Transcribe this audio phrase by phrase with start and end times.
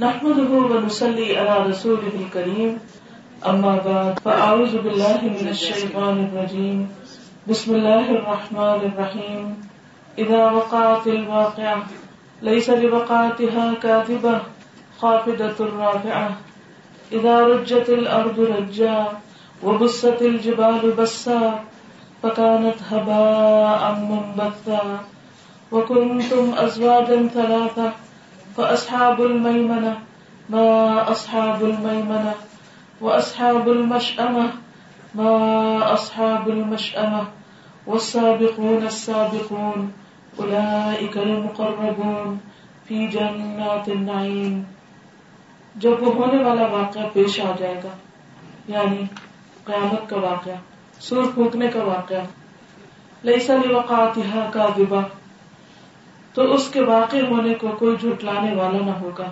[0.00, 2.78] نحمده ونصلي على رسوله الكريم.
[3.46, 6.88] أما بعد، فأعوذ بالله من الشيطان الرجيم.
[7.48, 9.44] بسم الله الرحمن الرحيم.
[10.18, 11.82] إذا وقعت الواقعة،
[12.42, 14.40] ليس لوقعتها كاذبة،
[15.00, 16.30] خافضة رافعة.
[17.12, 19.06] إذا رجت الأرض رجا،
[19.64, 21.64] وبست الجبال بسا،
[22.22, 24.84] فكانت هباء منبثا.
[25.72, 27.92] وكنتم أزواجا ثلاثة
[28.56, 29.92] فأصحاب الميمنة
[30.50, 32.32] ما أصحاب الميمنة
[33.00, 34.46] وأصحاب المشأمة
[35.14, 35.34] ما
[35.94, 37.22] أصحاب المشأمة
[37.86, 39.92] والسابقون السابقون
[40.38, 42.38] أولئك المقربون
[42.84, 44.62] في جنات النعيم۔
[45.76, 47.94] جب وہ ہونے والا واقعہ پیش آ جائے گا
[48.68, 49.02] یعنی
[49.64, 50.52] قیامت کا واقعہ،
[51.00, 52.22] سور پھونکنے کا واقعہ
[53.24, 55.00] لئی سلی وقاتها کا دبا
[56.34, 59.30] تو اس کے واقع ہونے کو کوئی جھٹلانے والا نہ ہوگا۔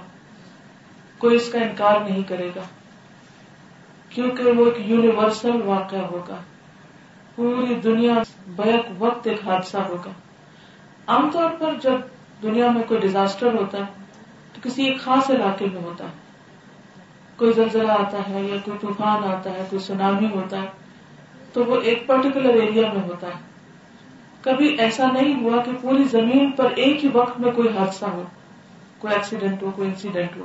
[1.18, 2.62] کوئی اس کا انکار نہیں کرے گا۔
[4.08, 6.36] کیونکہ وہ ایک یونیورسل واقعہ ہوگا۔
[7.34, 8.14] پوری دنیا
[8.46, 10.10] بیک وقت ایک حادثہ ہوگا۔
[11.06, 11.94] عام طور پر جب
[12.42, 14.02] دنیا میں کوئی ڈیزاسٹر ہوتا ہے،
[14.52, 16.28] تو کسی ایک خاص علاقے میں ہوتا ہے۔
[17.36, 20.66] کوئی زلزلہ آتا ہے یا کوئی طوفان آتا ہے، کوئی سونامی ہوتا ہے،
[21.52, 23.47] تو وہ ایک پرٹیکولر ایریا میں ہوتا ہے۔
[24.42, 28.22] کبھی ایسا نہیں ہوا کہ پوری زمین پر ایک ہی وقت میں کوئی حادثہ ہو،
[28.98, 30.44] کوئی ایکسیڈنٹ ہو، کوئی انسیڈنٹ ہو۔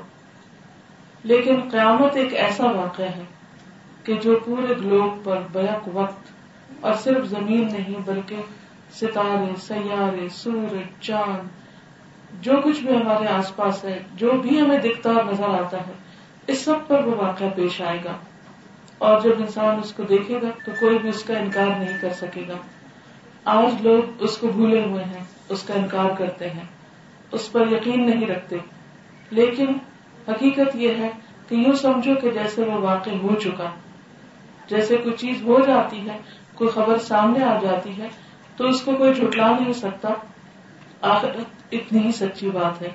[1.23, 3.23] لیکن قیامت ایک ایسا واقعہ ہے
[4.03, 6.31] کہ جو پورے گلوب پر بیک وقت
[6.81, 8.35] اور صرف زمین نہیں بلکہ
[8.91, 11.47] ستارے، سیارے، سورج، چاند،
[12.43, 15.91] جو کچھ بھی ہمارے آس پاس ہے، جو بھی ہمیں دکھتا اور نظر آتا ہے،
[16.47, 18.13] اس سب پر وہ واقعہ پیش آئے گا۔
[18.97, 22.13] اور جب انسان اس کو دیکھے گا تو کوئی بھی اس کا انکار نہیں کر
[22.13, 22.53] سکے گا۔
[23.45, 26.63] آج لوگ اس کو بھولے ہوئے ہیں، اس کا انکار کرتے ہیں۔
[27.31, 28.57] اس پر یقین نہیں رکھتے۔
[29.29, 29.67] لیکن
[30.27, 31.09] حقیقت یہ ہے
[31.49, 33.69] کہ یوں سمجھو کہ جیسے وہ واقع ہو چکا،
[34.67, 36.17] جیسے کوئی چیز ہو جاتی ہے،
[36.55, 38.07] کوئی خبر سامنے آ جاتی ہے،
[38.57, 40.09] تو اس کو کوئی جھٹلا نہیں سکتا۔
[41.01, 41.31] آخر
[41.71, 42.89] اتنی ہی سچی بات ہے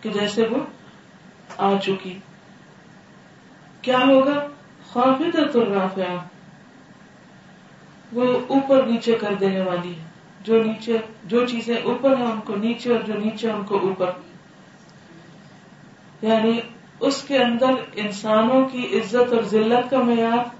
[0.00, 0.58] کہ جیسے وہ
[1.56, 2.18] آ چکی۔
[3.82, 4.46] کیا ہوگا؟
[4.92, 5.22] خواب
[5.54, 6.16] الرافعہ۔
[8.12, 10.10] وہ اوپر نیچے کر دینے والی ہے
[10.44, 14.10] جو نیچے، جو چیزیں اوپر ہیں، ان کو نیچے اور جو نیچے، ان کو اوپر۔
[16.22, 16.60] یعنی
[17.00, 20.56] اس کے اندر انسانوں کی عزت اور ذلت کا معیار،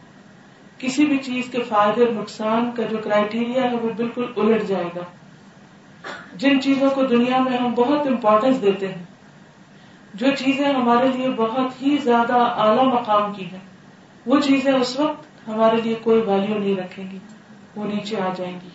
[0.78, 4.88] کسی بھی چیز کے فائدے اور نقصان کا جو کرائٹیریا ہے، وہ بالکل الٹ جائے
[4.96, 5.00] گا۔
[6.34, 9.04] جن چیزوں کو دنیا میں ہم بہت امپورٹینس دیتے ہیں،
[10.14, 13.58] جو چیزیں ہمارے لیے بہت ہی زیادہ اعلی مقام کی ہیں،
[14.26, 17.18] وہ چیزیں اس وقت ہمارے لیے کوئی ویلو نہیں رکھیں گی۔
[17.76, 18.68] وہ نیچے آ جائیں گی۔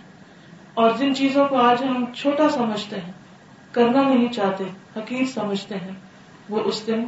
[0.74, 3.12] اور جن چیزوں کو آج ہم چھوٹا سمجھتے ہیں،
[3.72, 4.64] کرنا نہیں چاہتے
[4.96, 5.92] حقیق سمجھتے ہیں،
[6.50, 7.04] وہ اس دن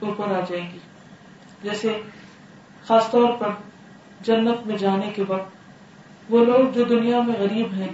[0.00, 0.78] اوپر آ جائیں گی۔
[1.62, 2.00] جیسے
[2.86, 3.48] خاص طور پر
[4.20, 5.50] جنت میں جانے کے وقت،
[6.32, 7.88] وہ لوگ جو دنیا میں غریب ہیں،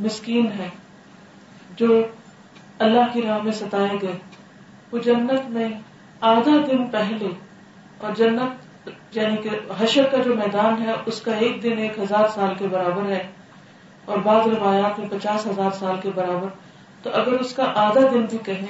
[0.00, 0.68] مسکین ہیں،
[1.76, 2.02] جو
[2.78, 4.18] اللہ کی راہ میں ستائے گئے،
[4.92, 5.68] وہ جنت میں
[6.20, 7.28] آدھا دن پہلے
[7.98, 8.71] اور جنت
[9.12, 12.66] یعنی کہ حشر کا جو میدان ہے، اس کا ایک دن ایک ہزار سال کے
[12.66, 13.26] برابر ہے
[14.04, 16.48] اور بعض روایات میں پچاس ہزار سال کے برابر۔
[17.02, 18.66] تو اگر اس کا آدھا دن بھی کہیں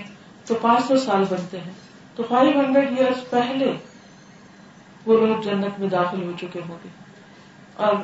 [0.46, 1.72] تو پانچ سو سال بنتے ہیں۔
[2.16, 3.72] تو فائیو ہنڈریڈ ایئرس پہلے
[5.06, 6.88] وہ لوگ جنت میں داخل ہو چکے ہوں گے۔
[7.76, 7.94] اور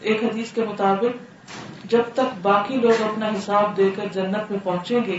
[0.00, 1.36] ایک حدیث کے مطابق،
[1.84, 5.18] جب تک باقی لوگ اپنا حساب دے کر جنت میں پہنچیں گے،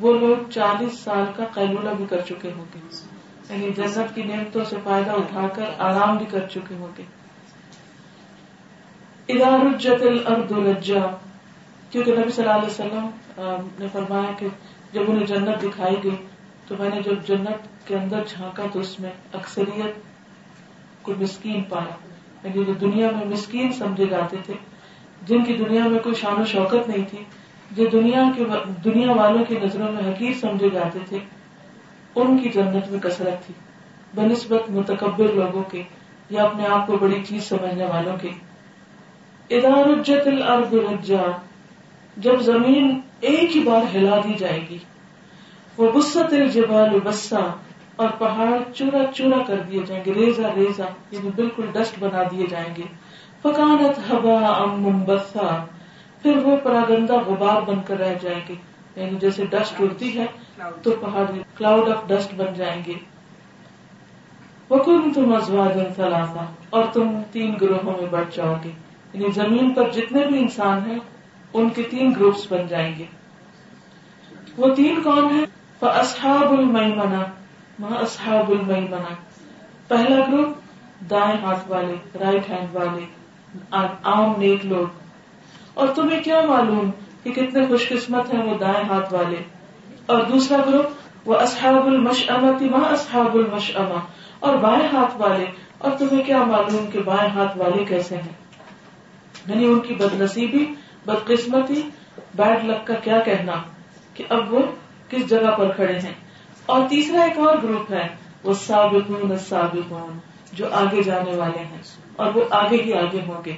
[0.00, 3.17] وہ لوگ چالیس سال کا قیلولہ بھی کر چکے ہوں گے۔
[3.50, 7.02] یعنی جنت کی نعمتوں سے فائدہ اٹھا کر آرام بھی کر چکے ہوں گے۔
[10.70, 11.00] رجا
[11.90, 13.08] کیونکہ نبی صلی اللہ علیہ وسلم
[13.78, 14.46] نے فرمایا کہ
[14.92, 16.16] جب انہیں جنت دکھائی گئی،
[16.66, 20.00] تو میں نے جب جنت کے اندر جھانکا تو اس میں اکثریت
[21.02, 21.96] کو مسکین پایا۔
[22.44, 24.54] یعنی جو دنیا میں مسکین سمجھے جاتے تھے،
[25.22, 27.24] جن کی دنیا میں کوئی شان و شوکت نہیں تھی،
[27.70, 28.44] جو دنیا کے
[28.84, 31.18] دنیا والوں کی نظروں میں حقیق سمجھے جاتے تھے
[32.20, 33.54] ان کی جنت میں کثرت تھی۔
[34.14, 35.82] بنسبت متکبر لوگوں کے
[36.30, 38.28] یا اپنے آپ کو بڑی چیز سمجھنے والوں کے۔
[40.26, 41.22] الارض رجا،
[42.16, 44.78] جب زمین ایک ہی بار ہلا دی جائے گی۔
[45.76, 47.54] وہ بست الجبال بسا،
[47.96, 52.46] اور پہاڑ چورا چورا کر دیے جائیں گے۔ ریزا ریزا یعنی بالکل ڈسٹ بنا دیے
[52.50, 52.82] جائیں گے۔
[53.42, 55.04] فکانت ہبا ام
[56.22, 58.54] پھر وہ پراگندہ غبار بن کر رہ جائیں گے۔
[58.98, 60.26] یعنی جیسے ڈسٹ اڑتی ہے
[60.82, 61.24] تو پہاڑ
[61.56, 62.94] کلاؤڈ آف ڈسٹ بن جائیں گے۔
[64.70, 66.38] وکن تم ازواج ثلاثہ
[66.70, 68.70] اور تم تین گروہوں میں بٹ جاؤ گے۔
[69.12, 70.98] یعنی زمین پر جتنے بھی انسان ہیں،
[71.54, 73.04] ان کے تین گروپس بن جائیں گے۔
[74.56, 75.46] وہ تین کون ہیں؟
[75.80, 77.24] فاصحاب المیمنہ
[77.78, 79.14] ما اصحاب المیمنہ
[79.88, 80.56] پہلا گروپ
[81.10, 83.04] دائیں ہاتھ والے رائٹ ہینڈ والے،
[84.02, 84.86] عام نیک لوگ۔
[85.74, 86.90] اور تمہیں کیا معلوم؟
[87.32, 89.36] کہ کتنے خوش قسمت ہیں وہ دائیں ہاتھ والے۔
[90.06, 90.86] اور دوسرا گروپ،
[91.28, 93.98] وہ اصحاب المشعمتی ما اصحاب المشعمہ
[94.38, 95.44] اور بائیں ہاتھ والے۔
[95.78, 98.32] اور تمہیں کیا معلوم کہ بائیں ہاتھ والے کیسے ہیں؟
[99.46, 100.66] یعنی ان کی بد نصیبی
[101.06, 101.82] بدقسمتی،
[102.34, 103.52] بیڈ لک کا کیا کہنا
[104.14, 104.60] کہ اب وہ
[105.08, 106.14] کس جگہ پر کھڑے ہیں؟
[106.66, 108.08] اور تیسرا ایک اور گروپ ہے،
[108.44, 110.18] وہ سابقون السابقون،
[110.52, 111.82] جو آگے جانے والے ہیں۔
[112.16, 113.56] اور وہ آگے ہی آگے ہوں گے۔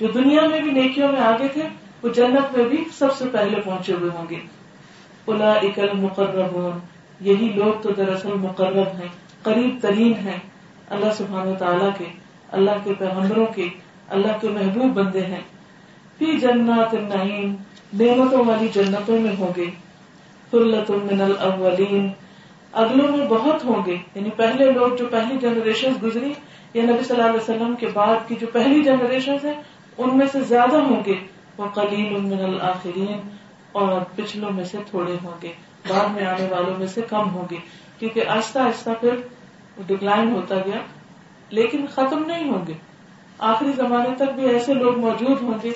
[0.00, 1.62] جو دنیا میں بھی نیکیوں میں آگے تھے
[2.02, 4.38] وہ جنت میں بھی سب سے پہلے پہنچے ہوئے ہوں گے۔
[5.26, 6.70] الا اکل مقرر
[7.20, 9.08] یہی لوگ تو دراصل مقرب ہیں،
[9.42, 10.38] قریب ترین ہیں
[10.90, 12.04] اللہ سبحان تعالیٰ کے،
[12.50, 13.68] اللہ کے پیغمبروں کے،
[14.08, 15.40] اللہ کے محبوب بندے ہیں۔
[16.18, 17.54] فی جنات النعیم،
[17.92, 19.64] نعمتوں والی جنتوں میں ہوں گے۔
[20.50, 22.08] فلت من الاولین،
[22.72, 26.32] اگلوں میں بہت ہوں گے۔ یعنی پہلے لوگ جو پہلی جنریشن گزری،
[26.74, 29.52] یا نبی صلی اللہ علیہ وسلم کے بعد کی جو پہلی جنریشن ہے
[29.98, 31.14] ان میں سے زیادہ ہوں گے۔
[31.58, 31.66] وہ
[32.20, 33.28] من الآخرین
[33.72, 35.52] اور پچھلوں میں سے تھوڑے ہوں گے،
[35.88, 37.56] بعد میں آنے والوں میں سے کم ہوں گے،
[37.98, 39.16] کیونکہ آہستہ آہستہ پھر
[39.86, 40.78] ڈکلائن ہوتا گیا،
[41.50, 42.72] لیکن ختم نہیں ہوں گے۔
[43.38, 45.70] آخری زمانے تک بھی ایسے لوگ موجود ہوں گے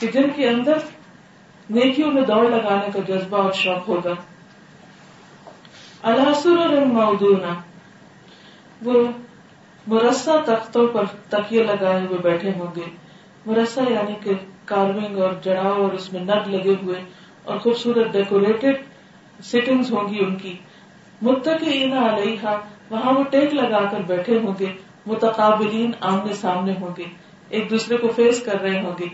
[0.00, 0.78] کہ جن کے اندر
[1.70, 4.14] نیکیوں میں دوڑ لگانے کا جذبہ اور شوق ہوگا۔
[6.02, 7.54] الحسر مودونا
[8.82, 9.04] وہ
[9.86, 12.84] مرسا تختوں پر تکیے لگائے ہوئے بیٹھے ہوں گے۔
[13.46, 14.32] مرسا یعنی کہ
[14.68, 17.00] کاروئنگ اور جڑاؤ اور اس میں نگ لگے ہوئے
[17.44, 18.76] اور خوبصورت ڈیکوریٹڈ
[19.42, 20.56] سٹنگ ہوں گی ان کی۔
[21.22, 22.56] متقین علیہ
[22.90, 24.66] وہاں وہ ٹیک لگا کر بیٹھے ہوں گے،
[25.06, 27.04] متقابلین آمنے سامنے ہوں گے،
[27.48, 29.06] ایک دوسرے کو فیس کر رہے ہوں گے۔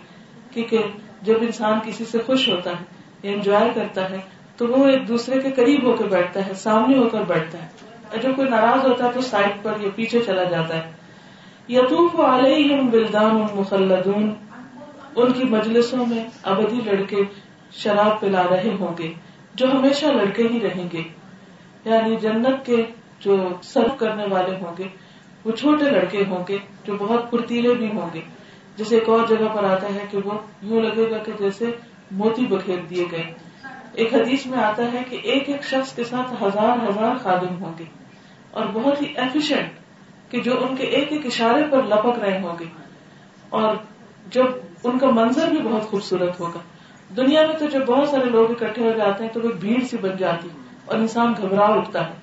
[0.50, 0.78] کیونکہ
[1.22, 2.84] جب انسان کسی سے خوش ہوتا ہے
[3.22, 4.16] انجوائے کرتا ہے،
[4.56, 7.68] تو وہ ایک دوسرے کے قریب ہو کے بیٹھتا ہے، سامنے ہو کر بیٹھتا ہے۔
[8.22, 10.92] جب کوئی ناراض ہوتا ہے، تو سائڈ پر یا پیچھے چلا جاتا ہے۔
[11.68, 14.34] یتوف علیہم بلدان مخلدون
[15.16, 17.16] ان کی مجلسوں میں ابدی لڑکے
[17.72, 19.12] شراب پلا رہے ہوں گے،
[19.54, 21.02] جو ہمیشہ لڑکے ہی رہیں گے۔
[21.84, 22.76] یعنی جنت کے
[23.20, 24.88] جو سرو کرنے والے ہوں گے،
[25.44, 28.20] وہ چھوٹے لڑکے ہوں گے جو بہت پھرتیلے بھی ہوں گے۔
[28.76, 31.64] جیسے ایک اور جگہ پر آتا ہے کہ وہ یوں لگے گا کہ جیسے
[32.10, 33.32] موتی بکھیر دیے گئے۔
[33.92, 37.72] ایک حدیث میں آتا ہے کہ ایک ایک شخص کے ساتھ ہزار ہزار خادم ہوں
[37.78, 37.84] گے۔
[38.50, 39.68] اور بہت ہی ایفیشینٹ
[40.32, 42.64] کہ جو ان کے ایک ایک اشارے پر لپک رہے ہوں گے۔
[43.48, 43.76] اور
[44.30, 44.44] جب
[44.84, 46.58] ان کا منظر بھی بہت خوبصورت ہوگا۔
[47.16, 49.96] دنیا میں تو جب بہت سارے لوگ اکٹھے ہو جاتے ہیں تو وہ بھیڑ سی
[49.96, 50.48] بن جاتی
[50.84, 52.14] اور انسان گھبرا اٹھتا ہے۔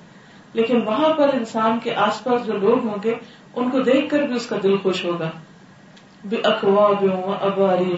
[0.52, 3.14] لیکن وہاں پر انسان کے آس پاس جو لوگ ہوں گے،
[3.56, 5.30] ان کو دیکھ کر بھی اس کا دل خوش ہوگا۔
[6.24, 6.90] بے اخوا
[7.40, 7.96] اباری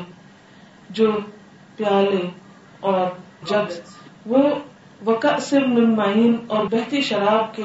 [0.90, 1.12] جو
[1.76, 2.30] پیالے
[2.80, 3.06] اور
[3.46, 3.72] جگ،
[4.26, 4.38] وہ
[5.04, 7.62] وقع سے ممائن اور بہتی شراب کے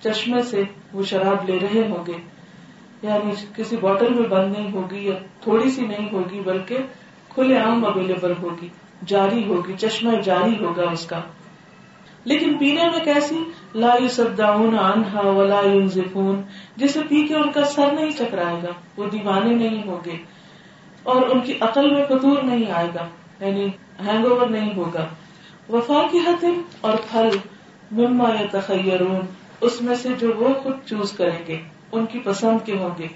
[0.00, 2.39] چشمے سے وہ شراب لے رہے ہوں گے۔
[3.02, 6.78] یعنی کسی بوٹل میں بند نہیں ہوگی یا تھوڑی سی نہیں ہوگی، بلکہ
[7.28, 8.68] کھلے عام اویلیبل ہوگی،
[9.06, 11.20] جاری ہوگی، چشمہ جاری ہوگا اس کا۔
[12.24, 13.44] لیکن پینے میں کیسی؟
[13.74, 16.42] لا سداؤن انہا ولا ينزفون
[16.76, 20.16] جسے پی کے ان کا سر نہیں چکرائے گا، وہ دیوانے نہیں ہوں گے۔
[21.02, 23.06] اور ان کی عقل میں فطور نہیں آئے گا
[23.46, 23.66] یعنی
[24.06, 25.06] ہینگ اوور نہیں ہوگا۔
[25.72, 27.28] وفا کی حتم اور پھل
[27.90, 29.20] مما یا تخیرون
[29.60, 33.06] اس میں سے جو وہ خود چوز کریں گے۔ ان کی پسند کے ہوں گے۔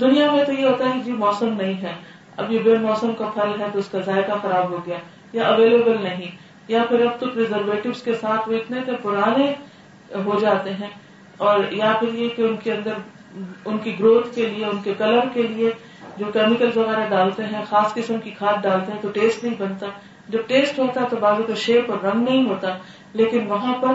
[0.00, 1.92] دنیا میں تو یہ ہوتا ہے جی موسم نہیں ہے۔
[2.36, 4.96] اب یہ بے موسم کا پھل ہے تو اس کا ذائقہ خراب ہو گیا،
[5.32, 6.30] یا اویلیبل نہیں،
[6.68, 9.52] یا پھر اب تو پرزرویٹو کے ساتھ وہ اتنے پرانے
[10.14, 10.88] ہو جاتے ہیں۔
[11.36, 12.92] اور یا پھر یہ کہ ان کے اندر،
[13.64, 15.70] ان کی گروتھ کے لیے، ان کے کلر کے لیے
[16.16, 19.86] جو کیمیکل وغیرہ ڈالتے ہیں، خاص قسم کی کھاد ڈالتے ہیں تو ٹیسٹ نہیں بنتا۔
[20.28, 22.68] جب ٹیسٹ ہوتا ہے تو بازو کا شیپ اور رنگ نہیں ہوتا،
[23.12, 23.88] لیکن وہاں پر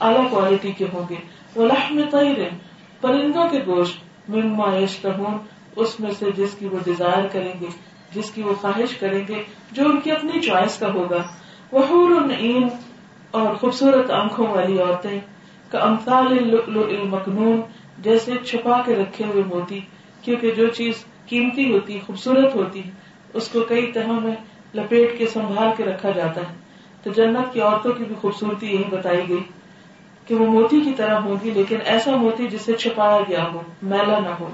[0.00, 1.14] اعلی کوالٹی کے ہوں گے۔
[1.54, 2.48] وہ لحم طیر
[3.00, 5.38] پرندوں کے گوشت مما یشتہون
[5.76, 7.66] اس میں سے جس کی وہ ڈیزائر کریں گے،
[8.14, 11.22] جس کی وہ خواہش کریں گے، جو ان کی اپنی چوائس کا ہوگا۔
[11.72, 12.06] وہ
[13.30, 15.20] اور خوبصورت آنکھوں والی عورتیں
[15.70, 16.26] کا امثال
[16.66, 17.60] المکنون،
[17.98, 19.80] جیسے چھپا کے رکھے ہوئے موتی،
[20.22, 22.82] کیونکہ جو چیز قیمتی ہوتی، خوبصورت ہوتی،
[23.34, 24.34] اس کو کئی تہوں میں
[24.74, 26.54] لپیٹ کے سنبھال کے رکھا جاتا ہے۔
[27.02, 29.42] تو جنت کی عورتوں کی بھی خوبصورتی یہی بتائی گئی۔
[30.26, 34.28] کہ وہ موتی کی طرح ہوگی لیکن ایسا موتی جسے چھپایا گیا ہو، میلا نہ
[34.40, 34.48] ہو۔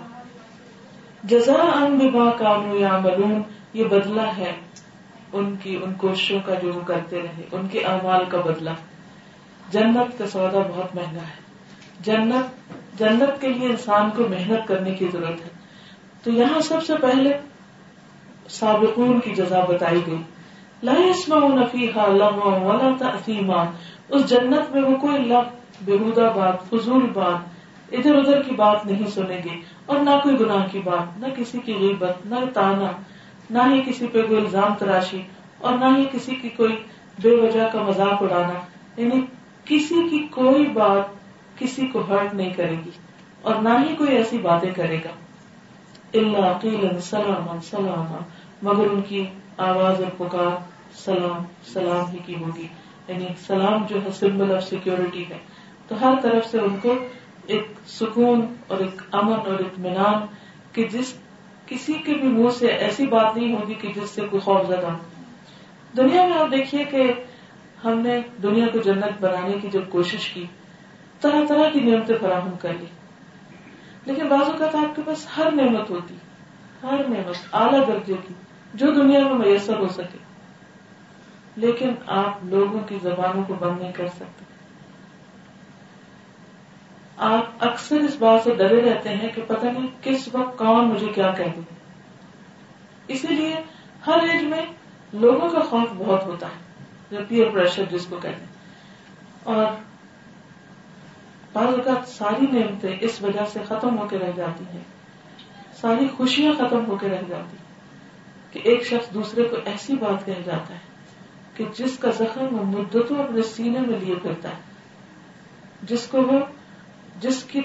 [1.25, 4.53] جزا ان با کامو یا ملون یہ بدلہ ہے
[5.33, 8.71] ان کی، ان کوششوں کا جو وہ کرتے رہے، ان کے اعمال کا بدلہ۔
[9.71, 11.43] جنت کا سودا بہت مہنگا ہے۔
[12.01, 15.51] جنت جنت کے لیے انسان کو محنت کرنے کی ضرورت ہے۔
[16.25, 17.31] تو یہاں سب سے پہلے
[18.49, 20.23] سابقون کی جزا بتائی گئی۔
[20.83, 23.65] لا يسمعون فيها لغوا ولا تأثيما
[24.09, 27.63] اس جنت میں وہ کوئی لفظ بےحدہ بات، فضول بات،
[27.93, 31.59] ادھر ادھر کی بات نہیں سنیں گے اور نہ کوئی گناہ کی بات، نہ کسی
[31.65, 32.91] کی غیبت، نہ تانا،
[33.51, 35.23] نہ ہی کسی پہ کوئی الزام تراشی
[35.59, 36.83] اور نہ ہی کسی کی کوئی
[37.23, 38.53] بے وجہ کا مذاق اڑانا۔
[38.97, 39.21] یعنی
[39.65, 41.03] کسی کی کوئی بات
[41.59, 42.91] کسی کو ہرٹ نہیں کرے گی
[43.43, 45.11] اور نہ ہی کوئی ایسی باتیں کرے گا۔
[46.15, 48.17] اللہ قیل سلام سلام
[48.63, 49.27] مگر ان کی
[49.57, 50.57] آواز اور پکار
[50.95, 52.67] سلام سلام ہی کی ہوگی۔
[53.09, 55.39] یعنی سلام جو ہے سمبل آف سیکورٹی ہے۔
[55.93, 56.95] تو ہر طرف سے ان کو
[57.47, 60.27] ایک سکون اور ایک امن اور اطمینان
[60.73, 61.19] کہ جس
[61.67, 64.97] کسی کے بھی منہ سے ایسی بات نہیں ہوگی کہ جس سے کوئی خوف زدہ
[65.97, 67.13] دنیا میں آپ دیکھیے کہ
[67.85, 70.47] ہم نے دنیا کو جنت بنانے کی جب کوشش کی،
[71.21, 72.87] طرح طرح کی نعمتیں فراہم کر لی۔
[74.07, 76.15] لیکن بعض اوقات آپ کے پاس ہر نعمت ہوتی،
[76.83, 78.35] ہر نعمت اعلیٰ درجے کی،
[78.75, 80.19] جو دنیا میں میسر ہو سکے۔
[81.57, 84.52] لیکن آپ لوگوں کی زبانوں کو بند نہیں کر سکتے۔
[87.23, 91.07] آپ اکثر اس بات سے ڈرے رہتے ہیں کہ پتہ نہیں کس وقت کون مجھے
[91.07, 91.61] کیا کہہ دے۔
[93.09, 93.57] اسی لیے
[94.07, 94.67] ہر ایج میں
[95.13, 98.53] لوگوں کا خوف بہت ہوتا ہے، جو پیئر پریشر جس کو کہتے ہیں۔
[99.45, 99.67] اور
[101.53, 104.85] بعض اوقات ساری نعمتیں اس وجہ سے ختم ہو کے رہ جاتی ہیں۔
[105.73, 107.73] ساری خوشیاں ختم ہو کے رہ جاتی ہیں
[108.53, 110.81] کہ ایک شخص دوسرے کو ایسی بات کہہ جاتا ہے
[111.57, 114.61] کہ جس کا زخم وہ مدتوں اپنے سینے میں لیے پھرتا ہے،
[115.83, 116.39] جس کو وہ
[117.23, 117.61] جس کی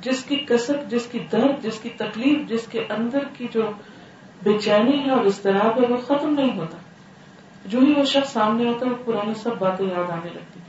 [0.00, 3.62] جس کی کسک جس کی درد، جس کی تکلیف، جس کے اندر کی جو
[4.42, 6.76] بے چینی ہے اور اضطراب ہے، وہ ختم نہیں ہوتا۔
[7.66, 10.60] جو ہی وہ شخص سامنے ہوتا ہے، وہ پرانی سب باتیں یاد آنے لگتی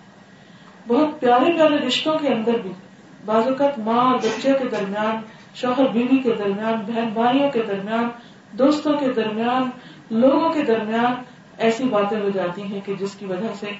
[0.88, 2.72] بہت پیارے پیارے رشتوں کے اندر بھی،
[3.25, 5.15] بعض اوقات ماں اور بچے کے درمیان،
[5.55, 8.10] شوہر بیوی کے درمیان، بہن بھائیوں کے درمیان،
[8.57, 9.69] دوستوں کے درمیان،
[10.12, 11.13] لوگوں کے درمیان
[11.57, 13.72] ایسی باتیں ہو جاتی ہیں کہ جس کی وجہ سے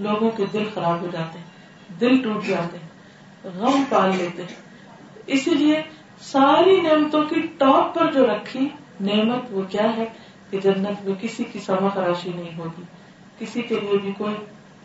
[0.00, 1.53] لوگوں کے دل خراب ہو جاتے ہیں۔
[2.00, 2.88] دل ٹوٹ جاتے ہیں
[3.56, 4.54] غم پال لیتے ہیں۔
[5.26, 5.82] اسی لیے
[6.18, 8.68] ساری نعمتوں کی ٹاپ پر جو رکھی
[9.00, 10.04] نعمت وہ کیا ہے؟
[10.50, 12.82] کہ جنت میں کسی کی سما خراشی نہیں ہوگی۔
[13.38, 14.34] کسی کے لیے بھی کوئی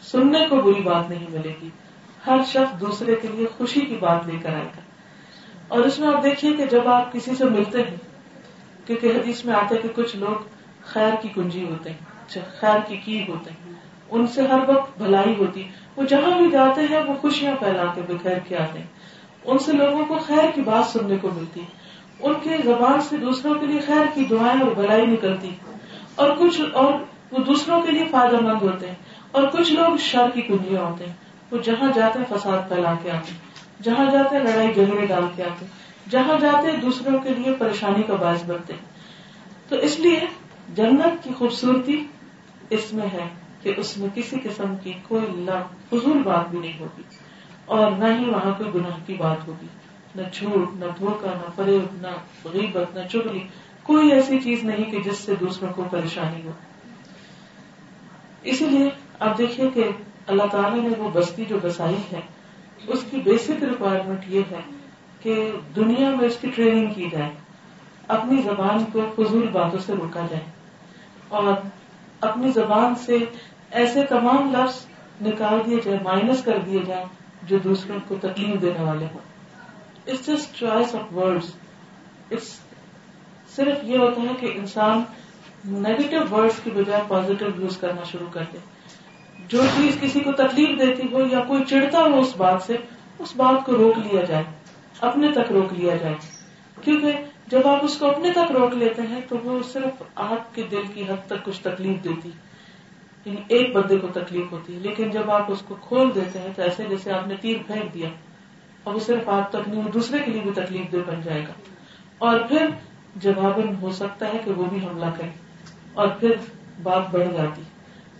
[0.02, 1.70] سننے کو بری بات نہیں ملے گی۔
[2.28, 4.82] ہر شخص دوسرے کے لیے خوشی کی بات لے کر آئے گا۔
[5.68, 7.98] اور اس میں آپ دیکھیے کہ جب آپ کسی سے ملتے ہیں
[8.86, 10.44] کیونکہ حدیث میں آتے کہ کچھ لوگ
[10.82, 13.74] خیر کی کنجی ہوتے ہیں اچھا، خیر کی کی ہوتے ہیں۔
[14.10, 15.68] ان سے ہر وقت بھلائی ہوتی۔
[16.00, 18.86] وہ جہاں بھی جاتے ہیں، وہ خوشیاں پھیلا کے بخیر کے آتے ہیں۔
[19.46, 21.62] ان سے لوگوں کو خیر کی بات سننے کو ملتی۔
[22.20, 25.50] ان کے زبان سے دوسروں کے لیے خیر کی دعائیں اور بھلائی نکلتی۔
[26.16, 26.94] اور کچھ، اور
[27.32, 28.96] وہ دوسروں کے لیے فائدہ مند ہوتے ہیں۔
[29.32, 31.14] اور کچھ لوگ شر کی کنجیاں ہوتے ہیں۔
[31.52, 33.40] وہ جہاں جاتے ہیں، فساد پھیلا کے آتے ہیں۔
[33.84, 35.72] جہاں جاتے ہیں، لڑائی جھگڑے ڈال کے آتے ہیں۔
[36.10, 38.86] جہاں جاتے ہیں، دوسروں کے لیے پریشانی کا باعث بنتے ہیں۔
[39.70, 40.20] تو اس لیے
[40.76, 42.06] جنت کی خوبصورتی
[42.70, 45.48] اس میں ہے۔ کہ اس میں کسی قسم کی کوئی
[45.90, 47.02] فضول بات بھی نہیں ہوگی
[47.66, 49.68] اور نہ ہی وہاں کوئی گناہ کی بات ہوگی
[50.16, 52.08] نہ جھوٹ، نہ دھوکا نہ فریب، نہ
[52.54, 53.40] غیبت، نہ چگلی۔
[53.84, 56.52] کوئی ایسی چیز نہیں کہ جس سے دوسروں کو پریشانی ہو۔
[58.44, 58.90] اسی لیے
[59.20, 59.84] آپ دیکھیے کہ
[60.28, 62.20] اللہ تعالیٰ نے وہ بستی جو بسائی ہے،
[62.88, 64.60] اس کی بیسک ریکوائرمنٹ یہ ہے
[65.20, 67.30] کہ دنیا میں اس کی ٹریننگ کی جائے،
[68.08, 70.44] اپنی زبان کو فضول باتوں سے روکا جائے
[71.28, 71.54] اور
[72.22, 73.18] اپنی زبان سے
[73.72, 74.86] ایسے تمام لفظ
[75.22, 77.06] نکال دیے جائے مائنس کر دیے جائیں،
[77.44, 79.20] جو دوسروں کو تکلیف دینے والے ہوں۔
[80.08, 81.44] It's just choice of word
[83.56, 85.04] صرف یہ ہوتا ہے کہ انسان
[85.66, 88.58] نیگیٹو ورڈس کی بجائے پازیٹو یوز کرنا شروع کر دے۔
[89.48, 92.78] جو چیز کسی کو تکلیف دیتی ہو یا کوئی چڑھتا ہو اس بات سے،
[93.20, 94.44] اس بات کو روک لیا جائے،
[95.02, 96.16] اپنے تک روک لیا جائے۔
[96.82, 97.12] کیونکہ
[97.52, 100.82] جب آپ اس کو اپنے تک روک لیتے ہیں تو وہ صرف آپ کے دل
[100.94, 102.30] کی حد تک کچھ تکلیف دیتی
[103.26, 106.54] یعنی ایک بندے کو تکلیف ہوتی ہے، لیکن جب آپ اس کو کھول دیتے ہیں
[106.56, 108.10] تو ایسے جیسے آپ نے تیر پھینک دیا
[108.84, 111.54] اور وہ صرف آپ تک نہیں دوسرے کے لیے بھی تکلیف دہ بن جائے گا۔
[112.18, 112.66] اور پھر
[113.16, 115.30] جواباً ہو سکتا ہے کہ وہ بھی حملہ کرے
[115.94, 116.32] اور پھر
[116.84, 117.62] بات بڑھ جاتی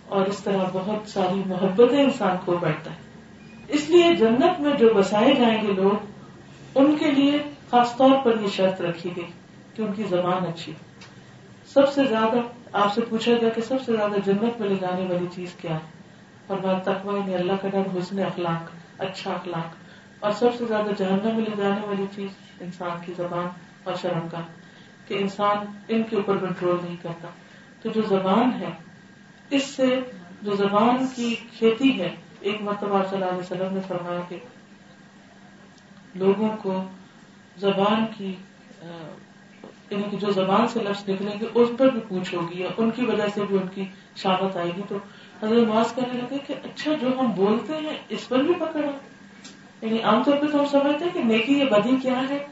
[0.08, 2.96] اور اس طرح بہت ساری محبتیں انسان کو بیٹھتا ہے۔
[3.68, 6.04] اس لیے جنت میں جو بسائے جائیں گے لوگ،
[6.74, 7.38] ان کے لیے
[7.70, 9.26] خاص طور پر یہ شرط رکھی گئی
[9.74, 10.72] کہ ان کی زبان اچھی
[11.66, 12.36] سب سے زیادہ
[12.72, 15.74] آپ سے پوچھا گیا کہ سب سے زیادہ جنت میں لے جانے والی چیز کیا
[15.74, 16.00] ہے؟
[16.46, 19.74] اور بات تقوا یعنی اللہ کا ڈر، حسن اخلاق اچھا اخلاق۔
[20.20, 23.46] اور سب سے زیادہ جہنم میں لے جانے والی چیز انسان کی زبان
[23.84, 24.40] اور شرم کا،
[25.08, 25.56] کہ انسان
[25.88, 27.28] ان کے اوپر کنٹرول نہیں کرتا۔
[27.82, 28.70] تو جو زبان ہے،
[29.50, 30.00] اس سے
[30.42, 34.38] جو زبان کی کھیتی ہے، ایک مرتبہ صلی اللہ علیہ وسلم نے فرمایا کہ
[36.14, 36.84] لوگوں کو
[37.60, 38.34] زبان کی
[39.90, 43.26] یعنی جو زبان سے لفظ نکلیں گے، اس پر بھی پوچھ ہوگی ان کی وجہ
[43.34, 43.84] سے بھی ان کی
[44.16, 44.96] شامت آئے گی۔ تو
[45.42, 48.90] حضرت معاذ کرنے لگے کہ اچھا جو ہم بولتے ہیں، اس پر بھی پکڑا
[49.82, 52.46] یعنی عام طور پہ تو ہم سمجھتے ہیں کہ نیکی یا بدی کیا ہے؟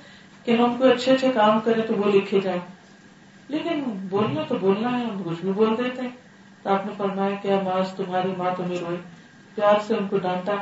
[0.45, 2.61] کہ ہم کوئی اچھے اچھے کام کریں تو وہ لکھے جائیں۔
[3.49, 6.09] لیکن بولنا تو بولنا ہے، ہم کچھ بھی بول دیتے ہیں۔
[6.62, 8.97] تو آپ نے فرمایا کیا معاذ، تمہاری ماں تمہیں روئی
[9.55, 10.55] پیار سے ان کو ڈانٹا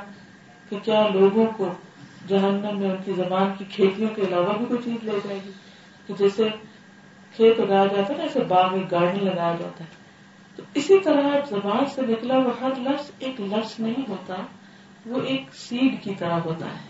[0.69, 1.73] کہ کیا لوگوں کو
[2.28, 5.50] جہنم میں ان کی زبان کی کھیتیوں کے علاوہ بھی کوئی چیز لے جائے گی۔
[6.06, 6.49] تو جیسے
[7.37, 9.88] کھیت اگایا جاتا ہے نا، ایسے باغ میں گارڈن لگایا جاتا ہے۔
[10.56, 14.35] تو اسی طرح زبان سے نکلا وہ ہر لفظ ایک لفظ نہیں ہوتا،
[15.06, 16.88] وہ ایک سیڈ کی طرح ہوتا ہے۔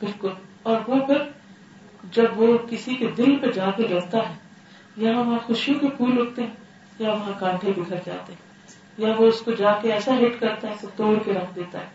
[0.00, 0.28] بالکل۔
[0.62, 1.18] اور وہ پھر
[2.12, 4.34] جب وہ کسی کے دل پہ جا کے لگتا ہے،
[4.96, 6.54] یا وہاں خوشیوں کے پھول اگتے ہیں،
[6.98, 8.40] یا وہاں کانٹے بکھر جاتے ہیں،
[8.98, 11.86] یا وہ اس کو جا کے ایسا ہٹ کرتا ہے توڑ کے رکھ دیتا ہے۔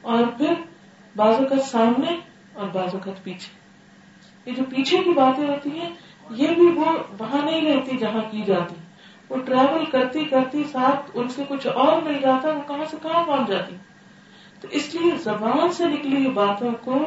[0.00, 0.54] اور پھر
[1.18, 2.16] بازو کا سامنے
[2.54, 3.56] اور بازو کا پیچھے۔
[4.46, 5.90] یہ جو پیچھے کی باتیں ہوتی ہیں،
[6.30, 8.74] یہ بھی وہ وہاں نہیں رہتی جہاں کی جاتی۔
[9.28, 13.24] وہ ٹریول کرتی کرتی ساتھ ان سے کچھ اور مل جاتا، وہ کہاں سے کہاں
[13.24, 13.76] پہنچ جاتی۔
[14.60, 16.98] تو اس لیے زبان سے نکلی ہوئی باتوں کو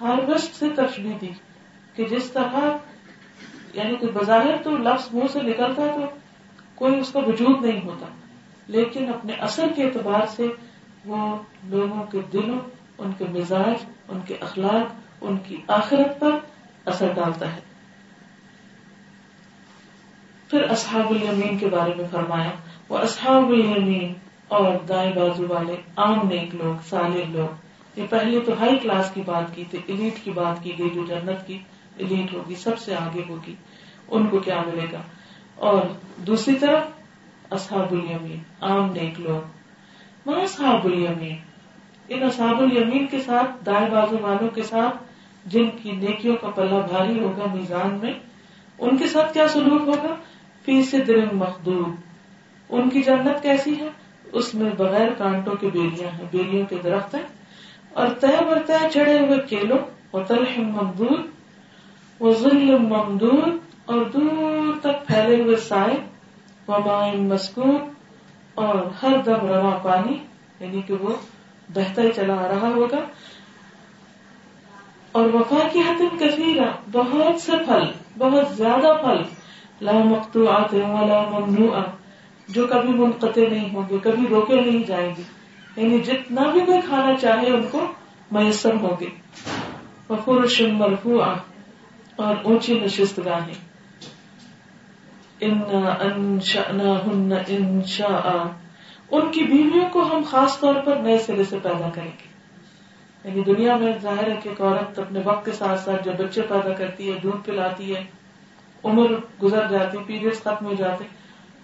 [0.00, 1.30] ہارویسٹ سے تشبیح دی
[1.94, 2.54] کہ جس طرح
[3.74, 6.06] یعنی کہ بظاہر تو لفظ منہ سے نکلتا تو
[6.74, 8.06] کوئی اس کا وجود نہیں ہوتا،
[8.66, 10.46] لیکن اپنے اثر کے اعتبار سے
[11.04, 12.60] وہ لوگوں کے دلوں
[12.98, 16.30] ان کے مزاج، ان کے اخلاق، ان کی آخرت پر
[16.84, 17.60] اثر ڈالتا ہے۔
[20.50, 22.50] پھر اصحاب الیمین کے بارے میں فرمایا،
[22.88, 24.12] وہ اصحاب الیمین
[24.48, 27.54] اور دائیں بازو والے عام نیک لوگ، صالح لوگ،
[27.98, 31.06] یہ پہلے تو ہائی کلاس کی بات کی تھی، ایلیٹ کی بات کی گئی جو
[31.06, 31.58] جنت کی
[31.96, 33.54] ایلیٹ ہوگی، سب سے آگے ہوگی،
[34.08, 35.00] ان کو کیا ملے گا؟
[35.54, 35.82] اور
[36.16, 36.82] دوسری طرف،
[37.50, 39.56] اصحاب الیمین، عام نیک لوگ
[40.28, 41.36] وہ اصحاب الیمین
[42.08, 44.96] ان اصحاب الیمین کے ساتھ، دائیں بازو والوں کے ساتھ،
[45.46, 48.12] جن کی نیکیوں کا پلہ بھاری ہوگا میزان میں،
[48.78, 50.14] ان کے ساتھ کیا سلوک ہوگا؟
[50.64, 51.90] فی سدر مخدوب
[52.68, 53.88] ان کی جنت کیسی ہے؟
[54.32, 57.22] اس میں بغیر کانٹوں کی بیلیاں ہیں، بیلیوں کے درخت ہیں۔
[57.92, 59.78] اور طے بر طے چڑھے ہوئے کیلوں
[60.10, 61.20] اور تلح ممدود،
[62.20, 65.96] وہ ظلم ممدود، اور دور تک پھیلے ہوئے سائے
[66.68, 67.88] ومائن مسکوب
[68.54, 70.18] اور ہر دم رواں پانی
[70.60, 71.14] یعنی کہ وہ
[71.74, 72.98] بہتا ہی چلا آ رہا ہوگا۔
[75.12, 77.84] اور وفا کی حتم کثیرہ بہت سے پھل،
[78.18, 79.22] بہت زیادہ پھل۔
[79.80, 81.78] لا مقطوعات ولا ممنوع
[82.48, 85.22] جو کبھی منقطع نہیں ہوں گے، کبھی روکے نہیں جائیں گے۔
[85.76, 87.86] یعنی جتنا بھی کوئی کھانا چاہے، ان کو
[88.32, 89.08] میسر ہوگی
[90.10, 91.24] وفرش مرفوع
[92.16, 93.54] اور اونچی نشست گاہیں۔
[95.40, 98.65] انشأناہن انشاء۔
[99.10, 102.36] ان کی بیویوں کو ہم خاص طور پر نئے سرے سے پیدا کریں گے۔
[103.24, 106.42] یعنی دنیا میں ظاہر ہے کہ ایک عورت اپنے وقت کے ساتھ ساتھ جب بچے
[106.42, 108.04] پیدا کرتی ہے، دودھ پلاتی ہے،
[108.84, 111.04] عمر گزر جاتی پیریڈ ختم ہو جاتے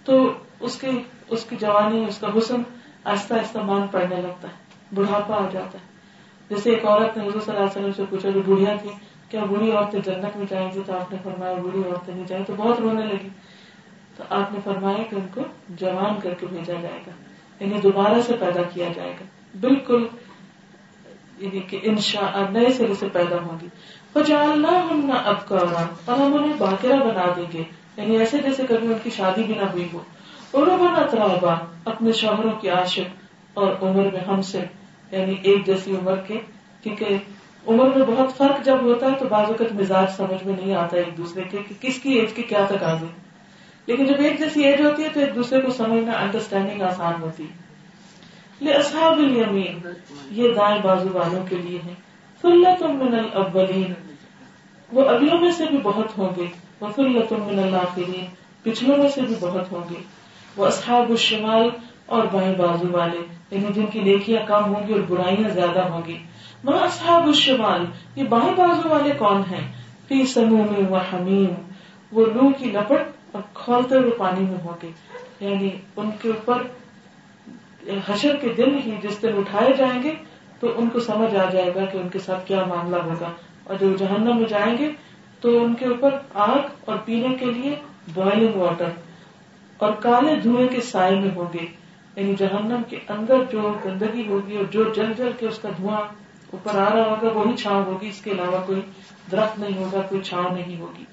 [0.03, 0.87] تو اس کی
[1.29, 2.61] اس کی جوانی، اس کا حسن
[3.03, 4.53] آہستہ آہستہ مان پڑنے لگتا ہے،
[4.95, 5.85] بڑھاپا آ جاتا ہے۔
[6.49, 8.89] جیسے ایک عورت نے حضور صلی اللہ علیہ وسلم سے پوچھا، جو بڑھیا تھی
[9.29, 12.45] کیا بوڑھی عورتیں جنت میں جائیں گی؟ تو آپ نے فرمایا، بوڑھی عورتیں نہیں جائیں۔
[12.45, 13.29] تو بہت رونے لگی۔
[14.15, 17.11] تو آپ نے فرمایا کہ ان کو جوان کر کے بھیجا جائے گا۔
[17.59, 19.23] یعنی دوبارہ سے پیدا کیا جائے گا۔
[19.61, 20.07] بالکل
[21.37, 23.67] یعنی کہ انشاء نئے سرے سے پیدا ہوگی
[24.25, 25.55] جاننا ہم نہ اب کا
[26.05, 27.63] اور ہم انہیں باقیرہ بنا دیں گے۔
[27.97, 29.99] یعنی ایسے جیسے کبھی ان کی شادی بھی نہ ہوئی ہو۔
[30.51, 33.19] اور وہ بنا اپنے شوہروں کی عاشق
[33.53, 34.59] اور عمر میں ہم سے
[35.11, 36.39] یعنی ایک جیسی عمر کے۔
[36.83, 37.05] کیونکہ
[37.67, 40.97] عمر میں بہت فرق جب ہوتا ہے تو بعض اوقات مزاج سمجھ میں نہیں آتا
[40.97, 43.22] ایک دوسرے کے کہ کس کی ایج کے کیا تک آگے
[43.85, 47.43] لیکن جب ایک جیسی ایج ہوتی ہے تو ایک دوسرے کو سمجھنا انڈرسٹینڈنگ آسان ہوتی
[47.43, 47.63] ہے۔
[48.73, 49.79] اصحاب الیمین
[50.31, 51.93] یہ دائیں بازو والوں کے لیے ہے
[52.93, 53.93] من الاولین
[54.91, 56.45] وہ اگلوں میں سے بھی بہت ہوں گے۔
[56.79, 56.87] وہ
[57.31, 58.25] من الاخرین
[58.63, 59.99] پچھلوں میں سے بھی بہت ہوں گے۔
[60.57, 61.69] وہ اصحاب الشمال
[62.05, 63.17] اور بائیں بازو والے۔
[63.51, 66.17] یعنی جن کی نیکیاں کم ہوں گی اور برائیاں زیادہ ہوں گی۔
[66.63, 69.71] وہ اصحاب الشمال، یہ بائیں بازو والے کون ہیں؟
[70.07, 71.53] فی سموم و حمیم
[72.11, 74.89] وہ لو کی لپٹ اور کھولتے ہوئے پانی میں ہوں گے
[75.39, 76.61] یعنی ان کے اوپر
[78.07, 80.13] حشر کے دن ہی جس دن اٹھائے جائیں گے
[80.59, 83.31] تو ان کو سمجھ آ جائے گا کہ ان کے ساتھ کیا معاملہ ہوگا۔
[83.63, 84.91] اور جو جہنم میں جائیں گے
[85.39, 87.75] تو ان کے اوپر آگ اور پینے کے لیے
[88.13, 88.89] بوائلنگ واٹر
[89.77, 91.65] اور کالے دھوئے کے سائے میں ہوں گے۔
[92.15, 95.97] یعنی جہنم کے اندر جو گندگی ہوگی اور جو جل جل کے اس کا دھواں
[96.51, 98.81] اوپر آ رہا ہوگا، وہی چھاؤں ہوگی۔ اس کے علاوہ کوئی
[99.31, 101.03] درخت نہیں ہوگا، کوئی چھاؤں نہیں ہوگی۔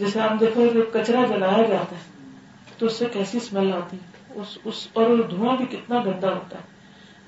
[0.00, 2.28] جیسے ہم دیکھو جو کچرا جلایا جاتا ہے
[2.78, 3.96] تو اس سے کیسی اسمیل آتی
[4.34, 6.62] اس, اس اور دھواں بھی کتنا گندا ہوتا ہے۔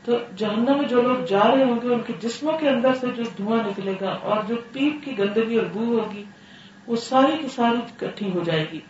[0.05, 3.07] تو جہنم میں جو لوگ جا رہے ہوں گے ان کے جسموں کے اندر سے
[3.17, 6.25] جو دھواں نکلے گا اور جو پیپ کی گندگی اور بو ہوگی
[6.87, 8.81] وہ ساری کی ساری اکٹھی ہو جائے گی۔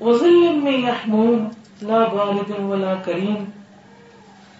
[0.00, 1.48] وزل میں یحموم
[1.82, 3.44] لا بارد ولا کریم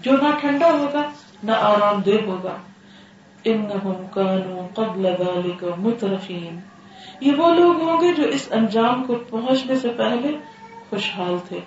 [0.00, 1.10] جو نہ ٹھنڈا ہوگا
[1.44, 2.56] نہ آرام دہ ہوگا۔
[3.44, 6.58] انہم کانوا قبل ذلك مترفین
[7.20, 10.36] یہ وہ لوگ ہوں گے جو اس انجام کو پہنچنے سے پہلے
[10.90, 11.60] خوشحال تھے۔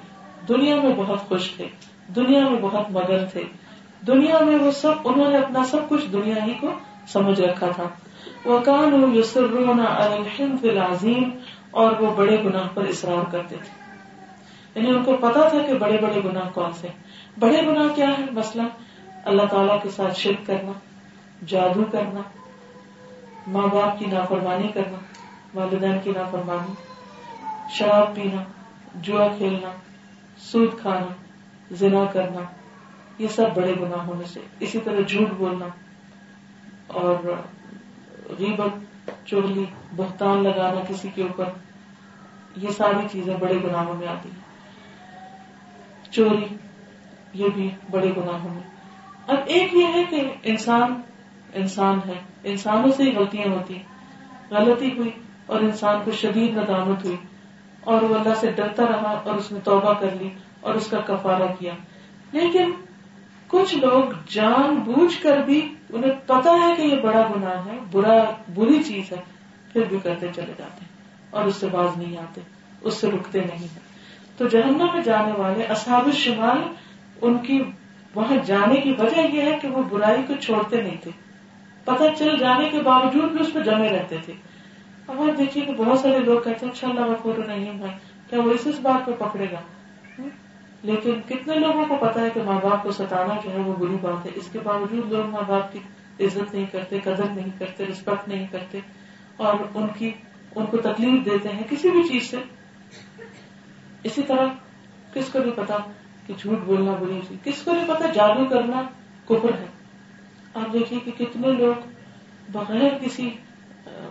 [0.48, 1.68] دنیا میں بہت خوش تھے۔
[2.16, 3.44] دنیا میں بہت مگن تھے۔
[4.08, 6.68] دنیا میں وہ سب، انہوں نے اپنا سب کچھ دنیا ہی کو
[7.08, 7.84] سمجھ رکھا تھا۔
[8.46, 9.14] وہ کان
[10.64, 11.30] العظیم
[11.72, 13.84] اور وہ بڑے گناہ پر اصرار کرتے تھے۔
[14.76, 16.88] یعنی ان کو پتا تھا کہ بڑے بڑے گناہ کون سے۔
[17.40, 18.64] بڑے گناہ کیا ہے مسئلہ
[19.26, 20.72] اللہ تعالی کے ساتھ شرک کرنا،
[21.48, 22.22] جادو کرنا،
[23.48, 24.98] ماں باپ کی نافرمانی کرنا۔
[25.56, 26.74] والدین کی نافرمانی،
[27.70, 28.44] شراب پینا،
[28.96, 29.70] جوا کھیلنا،
[30.38, 31.06] سود کھانا،
[31.72, 32.40] زنا کرنا،
[33.20, 35.66] یہ سب بڑے گناہوں میں سے۔ اسی طرح جھوٹ بولنا
[36.88, 37.16] اور
[38.40, 41.46] غیبت چولی بہتان لگانا کسی کے اوپر،
[42.56, 44.44] یہ ساری چیزیں بڑے گناہوں میں آتی ہیں۔
[46.12, 46.56] چوری،
[47.34, 48.64] یہ بھی بڑے گناہوں میں۔
[49.28, 51.02] اب ایک یہ ہے کہ انسان
[51.54, 53.82] انسان ہے۔ انسانوں سے ہی غلطیاں ہوتی
[54.52, 55.12] غلطی ہوئی
[55.46, 57.16] اور انسان کو شدید ندامت ہوئی
[57.80, 60.30] اور وہ اللہ سے ڈرتا رہا اور اس نے توبہ کر لی
[60.60, 61.74] اور اس کا کفارہ کیا۔
[62.32, 62.72] لیکن
[63.48, 68.24] کچھ لوگ جان بوجھ کر بھی انہیں پتا ہے کہ یہ بڑا گناہ ہے، برا،
[68.56, 69.18] بری چیز ہے،
[69.74, 70.88] پھر بھی کرتے چلے جاتے ہیں
[71.30, 72.42] اور اس سے باز نہیں آتے،
[72.82, 73.80] اس سے رکتے نہیں ہیں۔
[74.38, 76.58] تو جہنم میں جانے والے اصحاب الشمال،
[77.22, 77.64] ان کی
[78.16, 81.12] وہاں جانے کی وجہ یہ ہے کہ وہ برائی کو چھوڑتے نہیں تھے۔
[81.84, 84.34] پتہ چل جانے کے باوجود بھی اس پہ جمے رہتے تھے۔
[85.08, 87.92] اب آپ دیکھیے کہ بہت سارے لوگ کہتے ہیں اچھا اللہ غفور نہیں بھائی
[88.30, 89.60] کیا وہ اس بات پہ پکڑے گا؟
[90.84, 93.98] لیکن کتنے لوگوں کو پتا ہے کہ ماں باپ کو ستانا جو ہے وہ بری
[94.02, 95.80] بات ہے۔ اس کے باوجود لوگ ماں باپ کی
[96.26, 98.80] عزت نہیں کرتے، قدر نہیں کرتے، رسپیکٹ نہیں کرتے
[99.38, 100.12] اور ان کی،
[100.56, 102.38] ان کو تکلیف دیتے ہیں کسی بھی چیز سے۔
[104.04, 104.46] اسی طرح
[105.14, 105.78] کس کو بھی پتا
[106.28, 108.82] کہ جھوٹ بولنا بری چیز کس کو بھی پتا جادو کرنا
[109.26, 109.66] کفر ہے؟
[110.54, 111.88] آپ دیکھیے کہ کتنے لوگ
[112.50, 113.30] بغیر کسی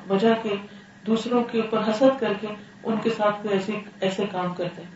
[0.08, 0.54] وجہ کے
[1.06, 2.46] دوسروں کے اوپر حسد کر کے
[2.84, 4.90] ان کے ساتھ کوئی ایسے ایسے کام کرتے ہیں۔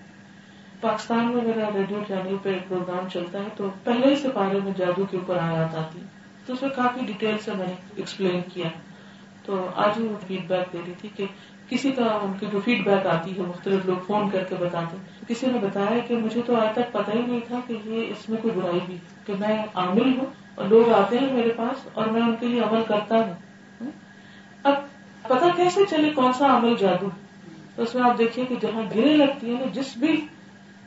[0.80, 4.72] پاکستان میں میرا ریڈیو چینل پہ ایک پروگرام چلتا ہے تو پہلے ہی سپارے میں
[4.76, 6.00] جادو کے اوپر آیات آتی
[6.46, 8.68] تو اس میں کافی ڈیٹیل سے میں نے ایکسپلین کیا۔
[9.42, 11.26] تو آج ہی وہ فیڈ بیک دے رہی تھی کہ
[11.68, 14.96] کسی کا ان کی جو فیڈ بیک آتی ہے، مختلف لوگ فون کر کے بتاتے
[15.28, 18.28] کسی نے بتایا کہ مجھے تو آج تک پتا ہی نہیں تھا کہ یہ اس
[18.28, 22.06] میں کوئی برائی بھی کہ میں عامل ہوں اور لوگ آتے ہیں میرے پاس اور
[22.06, 23.90] میں ان کے لیے عمل کرتا ہوں۔
[24.62, 24.74] اب
[25.28, 27.06] پتا کیسے چلے کون سا عمل جادو؟
[27.76, 30.26] تو اس میں آپ دیکھیے کہ جہاں گرے لگتی ہے نا، جس بھی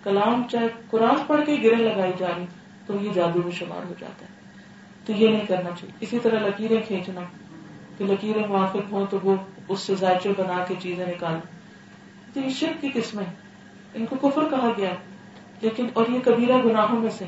[0.04, 2.46] کلام چاہے قرآن پڑھ کے گرے لگائی جا رہی،
[2.86, 4.40] تو یہ جادو میں شمار ہو جاتا ہے۔
[5.06, 7.22] تو یہ نہیں کرنا چاہیے۔ اسی طرح لکیریں کھینچنا۔
[7.98, 9.36] کہ لکیریں موافق ہوں تو وہ
[9.68, 11.40] اس سے ذائچے بنا کے چیزیں نکال
[12.34, 13.26] تو یہ شرک کی قسمیں
[13.94, 14.90] ان کو کفر کہا گیا۔
[15.62, 17.26] لیکن اور یہ کبیرہ گناہوں میں سے۔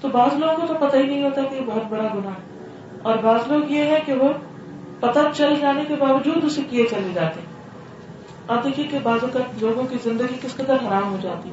[0.00, 2.68] تو بعض لوگوں کو تو پتہ ہی نہیں ہوتا کہ یہ بہت بڑا گناہ ہے۔
[3.02, 4.28] اور بعض لوگ یہ ہے کہ وہ
[5.00, 7.40] پتہ چل جانے کے باوجود اسے کیے چلے جاتے
[8.48, 11.50] آپ دیکھیے کہ بعضوں کا لوگوں کی زندگی کس قدر حرام ہو جاتی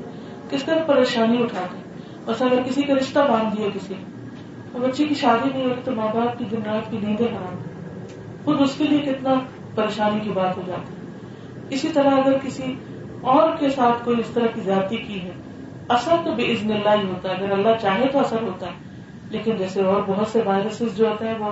[0.50, 1.78] کس طرح پریشانی اٹھاتے
[2.26, 3.94] بس اگر کسی کا رشتہ باندھ دیا کسی
[4.72, 7.62] اور بچے کی شادی نہیں ہوتی تو ماں باپ کی دن رات کی نیندیں حرام
[8.46, 9.34] خود اس کے لیے کتنا
[9.76, 10.94] پریشانی کی بات ہو جاتی
[11.70, 12.74] اسی طرح اگر کسی
[13.22, 15.32] اور کے ساتھ کوئی اس طرح کی زیادتی کی ہے،
[15.88, 18.72] اثر تو بے عزن اللہ ہی ہوتا ہے۔ اگر اللہ چاہے تو اثر ہوتا ہے،
[19.30, 21.52] لیکن جیسے اور بہت سے وائرسز جو ہوتے ہیں، وہ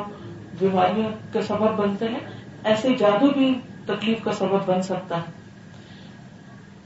[0.59, 2.19] بیماریوں کا سبب بنتے ہیں،
[2.63, 5.43] ایسے جادو بھی تکلیف کا سبب بن سکتا ہے۔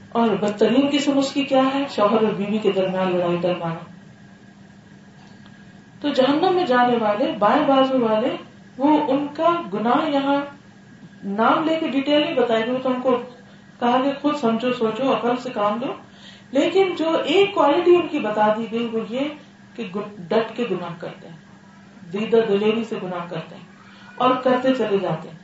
[0.08, 3.78] اور بدترین قسم اس کی کیا ہے؟ شوہر اور بیوی کے درمیان لڑائی ڈروانا
[6.00, 8.36] تو جہنم میں جانے والے، بائیں بازو والے،
[8.78, 10.40] وہ ان کا گناہ یہاں
[11.24, 13.22] نام لے کے ڈیٹیل نہیں بتائے گی تو ہم کو
[13.80, 15.92] کہا کہ خود سمجھو، سوچو، عقل سے کام دو
[16.50, 19.20] لیکن جو ایک کوالٹی ان کی بتا دی گئی وہ یہ
[19.76, 19.84] کہ
[20.18, 21.36] ڈٹ کے گناہ کرتے ہیں۔
[22.12, 23.62] دیدہ دلیری سے گناہ کرتے ہیں
[24.14, 25.36] اور کرتے چلے جاتے ہیں۔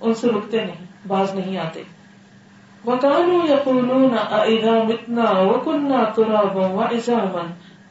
[0.00, 1.82] ان سے رکتے نہیں، باز نہیں آتے۔
[2.86, 7.46] وکانو یقولون اذا متنا وکنا ترابا وعظاما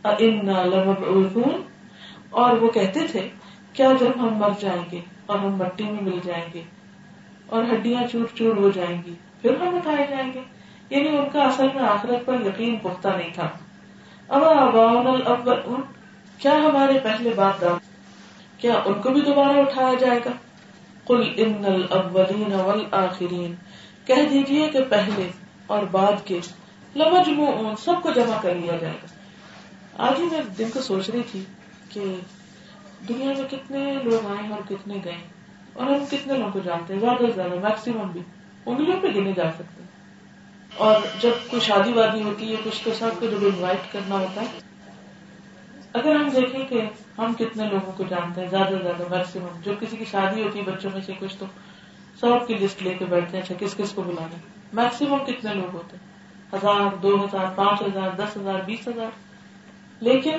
[0.09, 1.61] ائنا لمبعوثون۔
[2.29, 3.29] اور وہ کہتے تھے،
[3.73, 6.63] کیا جب ہم مر جائیں گے اور ہم مٹی میں مل جائیں گے
[7.45, 10.41] اور ہڈیاں چور چور ہو جائیں گی، پھر ہم اٹھائے جائیں گے؟
[10.89, 13.49] یعنی ان کا اصل میں آخرت پر یقین پختہ نہیں تھا۔
[14.27, 15.81] اب اباؤن الاولون
[16.37, 17.92] کیا ہمارے پہلے باپ داد
[18.63, 20.29] کیا ان کو بھی دوبارہ اٹھایا جائے گا؟
[21.05, 23.55] قل ان الاولین والآخرین۔
[24.05, 25.31] کہہ دیجیے کہ پہلے
[25.67, 26.39] اور بعد کے
[26.95, 29.07] لمجموعون سب کو جمع کر لیا جائے گا۔
[30.07, 31.43] آج ہی میں دن کو سوچ رہی تھی
[31.89, 32.15] کہ
[33.09, 35.17] دنیا میں کتنے لوگ آئے اور کتنے گئے
[35.73, 38.21] اور ہم کتنے لوگوں کو جانتے ہیں، زیادہ سے زیادہ میکسیمم بھی
[38.65, 39.83] انگلیوں پہ گنے جا سکتے
[40.75, 44.41] اور جب کوئی شادی وادی ہوتی ہے، کچھ تو سب کو جب انوائٹ کرنا ہوتا
[44.41, 44.72] ہے
[45.93, 46.81] اگر ہم دیکھیں کہ
[47.17, 50.59] ہم کتنے لوگوں کو جانتے ہیں، زیادہ سے زیادہ میکسیمم جو کسی کی شادی ہوتی
[50.59, 51.45] ہے، بچوں میں سے کچھ تو
[52.19, 54.35] سب کی لسٹ لے کے بیٹھتے ہیں اچھا کس کس کو بلانا
[54.73, 56.13] میکسیمم کتنے لوگ ہوتے ہیں؟
[56.55, 59.09] ہزار، دو ہزار، پانچ ہزار، دس ہزار، بیس ہزار۔
[59.99, 60.37] لیکن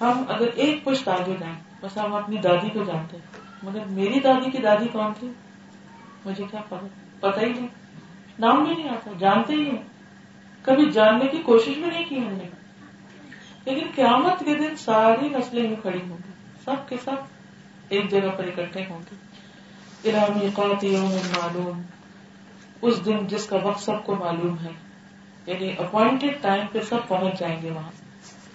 [0.00, 4.20] ہم اگر ایک پشت آگے جائیں بس ہم اپنی دادی کو جانتے ہیں، مگر میری
[4.20, 5.28] دادی کی دادی کون تھی؟
[6.26, 6.86] مجھے کیا پتا؟
[7.20, 7.68] پتا ہی نہیں۔
[8.38, 9.82] نام بھی نہیں آتا، جانتے ہی نہیں
[10.62, 12.55] کبھی جاننے کی کوشش بھی نہیں کی ہم نے۔
[13.66, 16.32] لیکن قیامت کے دن ساری نسلیں یوں کھڑی ہوں گی۔
[16.64, 17.14] سب کے سب
[17.88, 19.16] ایک جگہ پر اکٹھے ہوں گے۔
[20.86, 21.82] یوم معلوم۔
[22.82, 24.70] اس دن جس کا وقت سب کو معلوم ہے۔
[25.46, 27.90] یعنی اپوائنٹڈ ٹائم پہ سب پہنچ جائیں گے وہاں۔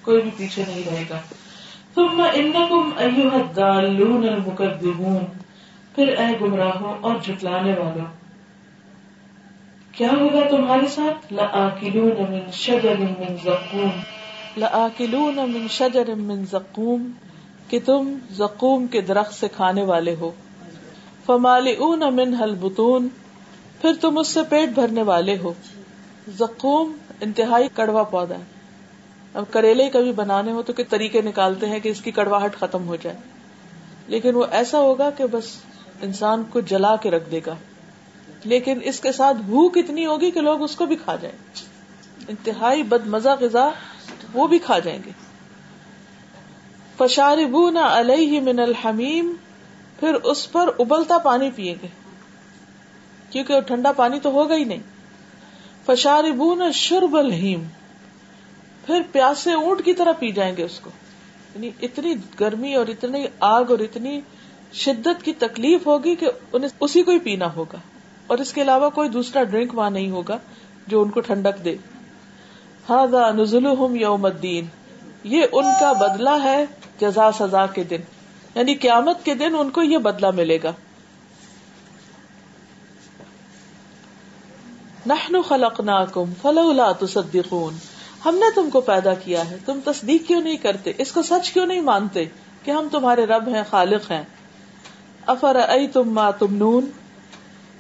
[0.02, 1.20] کوئی بھی پیچھے نہیں رہے گا۔
[1.94, 2.22] تم
[4.18, 5.26] المكذبون۔
[5.96, 8.06] پھر اے گمراہوں اور جھٹلانے والوں،
[9.92, 14.21] کیا ہوگا تمہارے ساتھ؟ لآکلون من شجر من زقوم۔
[14.58, 17.12] لآکلون من شجر من زقوم،
[17.68, 20.32] کہ تم زقوم کے درخت سے کھانے والے ہو۔
[21.26, 23.08] فمالئون منها البطون،
[23.82, 25.54] پھر تم اس سے پیٹ بھرنے والے ہو۔
[26.38, 28.44] زقوم انتہائی کڑوا پودا ہے۔
[29.34, 32.88] اب کریلے کبھی بنانے ہو تو کہ طریقے نکالتے ہیں کہ اس کی کڑواہٹ ختم
[32.88, 33.18] ہو جائے؟
[34.08, 35.46] لیکن وہ ایسا ہوگا کہ بس
[36.02, 37.56] انسان کو جلا کے رکھ دے گا۔
[38.44, 41.38] لیکن اس کے ساتھ بھوک اتنی ہوگی کہ لوگ اس کو بھی کھا جائیں۔
[42.28, 43.70] انتہائی بد مزہ غذا
[44.34, 45.12] وہ بھی کھا جائیں گے۔
[46.98, 49.34] فشاربو نہ علیہ من الحمیم
[50.00, 51.88] پھر اس پر ابلتا پانی پیئیں گے۔
[53.30, 54.82] کیونکہ وہ ٹھنڈا پانی تو ہوگا ہی نہیں۔
[55.86, 57.64] فشاربو نہ شرب الحیم
[58.86, 60.90] پھر پیاسے اونٹ کی طرح پی جائیں گے اس کو۔
[61.56, 64.22] یعنی اتنی گرمی اور اتنی آگ اور اتنی
[64.74, 67.78] شدت کی تکلیف ہوگی کہ انہیں اسی کو ہی پینا ہوگا۔
[68.28, 70.38] اور اس کے علاوہ کوئی دوسرا ڈرنک وہاں نہیں ہوگا
[70.88, 71.76] جو ان کو ٹھنڈک دے۔
[72.90, 74.66] ہاں نزل یوم الدین۔
[75.24, 76.66] یہ ان کا بدلہ ہے
[77.02, 78.00] جزا سزا کے دن۔
[78.56, 80.72] یعنی قیامت کے دن ان کو یہ بدلہ ملے گا۔
[85.08, 87.78] نحن خلقناکم فلولا تصدقون۔
[88.26, 91.52] ہم نے تم کو پیدا کیا ہے۔ تم تصدیق کیوں نہیں کرتے؟ اس کو سچ
[91.52, 92.26] کیوں نہیں مانتے
[92.64, 94.24] کہ ہم تمہارے رب ہیں، خالق ہیں؟
[95.28, 96.86] افر ائی تم ماں تم نون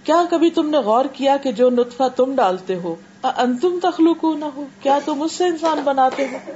[0.04, 4.46] کیا کبھی تم نے غور کیا کہ جو نطفہ تم ڈالتے ہو انتم تخلق نہ
[4.46, 6.52] ہو کیا تم اس سے انسان بناتے ہو؟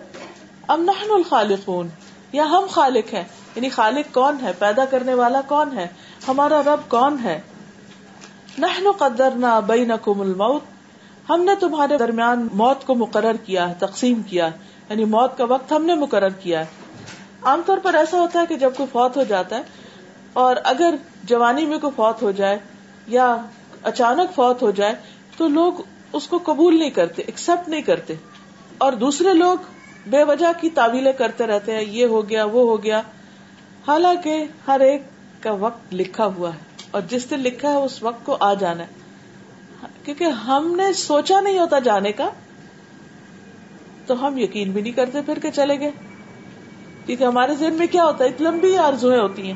[0.67, 1.88] ام نحن الخالقون۔
[2.32, 3.23] یا ہم خالق ہیں۔
[3.56, 5.88] یعنی خالق کون ہے؟ پیدا کرنے والا کون ہے؟
[6.28, 7.41] ہمارا رب کون ہے؟
[8.58, 10.62] نحن قدرنا بینکم الموت۔
[11.30, 14.58] ہم نے تمہارے درمیان موت کو مقرر کیا ہے، تقسیم کیا ہے۔
[14.89, 16.65] یعنی موت کا وقت ہم نے مقرر کیا ہے۔
[17.41, 19.63] عام طور پر ایسا ہوتا ہے کہ جب کوئی فوت ہو جاتا ہے
[20.34, 22.60] اور اگر جوانی میں کوئی فوت ہو جائے
[23.08, 23.38] یا
[23.84, 24.95] اچانک فوت ہو جائے
[25.38, 25.73] تو لوگ
[26.15, 28.13] اس کو قبول نہیں کرتے ایکسپٹ نہیں کرتے۔
[28.78, 29.58] اور دوسرے لوگ
[30.08, 33.01] بے وجہ کی تعویلیں کرتے رہتے ہیں، یہ ہو گیا، وہ ہو گیا۔
[33.88, 35.01] حالانکہ ہر ایک
[35.39, 36.60] کا وقت لکھا ہوا ہے،
[36.91, 38.88] اور جس دن لکھا ہے، اس وقت کو آ جانا ہے۔
[40.04, 42.30] کیونکہ ہم نے سوچا نہیں ہوتا جانے کا،
[44.06, 45.91] تو ہم یقین بھی نہیں کرتے پھر کے چلے گئے۔
[47.06, 49.56] کیونکہ ہمارے ذہن میں کیا ہوتا ہے لمبی آرزویں ہوتی ہیں۔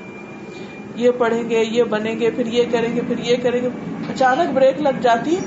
[0.95, 3.69] یہ پڑھیں گے، یہ بنیں گے، پھر یہ کریں گے، پھر یہ کریں گے۔
[4.09, 5.37] اچانک بریک لگ جاتی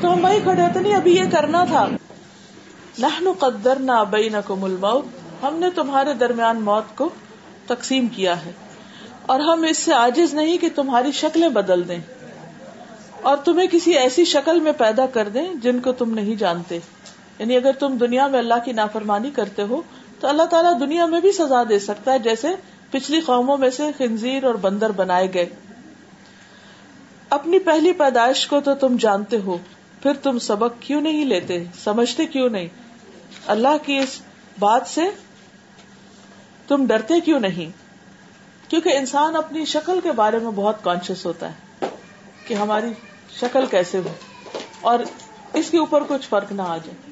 [0.00, 1.88] تو ہم وہی کھڑے ہوتے نہیں، ابھی یہ کرنا تھا۔
[2.98, 4.36] نہ قدر نہ ابئی نہ
[5.42, 7.08] ہم نے تمہارے درمیان موت کو
[7.66, 8.52] تقسیم کیا ہے۔
[9.26, 11.98] اور ہم اس سے آجز نہیں کہ تمہاری شکلیں بدل دیں۔
[13.22, 16.78] اور تمہیں کسی ایسی شکل میں پیدا کر دیں جن کو تم نہیں جانتے۔
[17.38, 19.82] یعنی اگر تم دنیا میں اللہ کی نافرمانی کرتے ہو،
[20.20, 22.48] تو اللہ تعالیٰ دنیا میں بھی سزا دے سکتا ہے، جیسے
[22.90, 25.46] پچھلی قوموں میں سے خنزیر اور بندر بنائے گئے۔
[27.30, 29.58] اپنی پہلی پیدائش کو تو تم جانتے ہو
[30.02, 32.68] پھر تم سبق کیوں نہیں لیتے؟ سمجھتے کیوں نہیں؟
[33.46, 34.20] اللہ کی اس
[34.58, 35.04] بات سے
[36.68, 37.70] تم ڈرتے کیوں نہیں؟
[38.70, 41.86] کیونکہ انسان اپنی شکل کے بارے میں بہت کانشیس ہوتا ہے
[42.46, 42.92] کہ ہماری
[43.40, 44.12] شکل کیسے ہو،
[44.80, 44.98] اور
[45.54, 47.06] اس کے اوپر کچھ فرق نہ آ جائے۔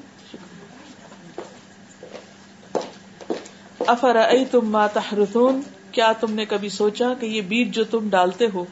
[3.87, 4.17] افر
[4.51, 8.65] تم تحرثون؟ کیا تم نے کبھی سوچا کہ یہ بیج جو تم ڈالتے ہو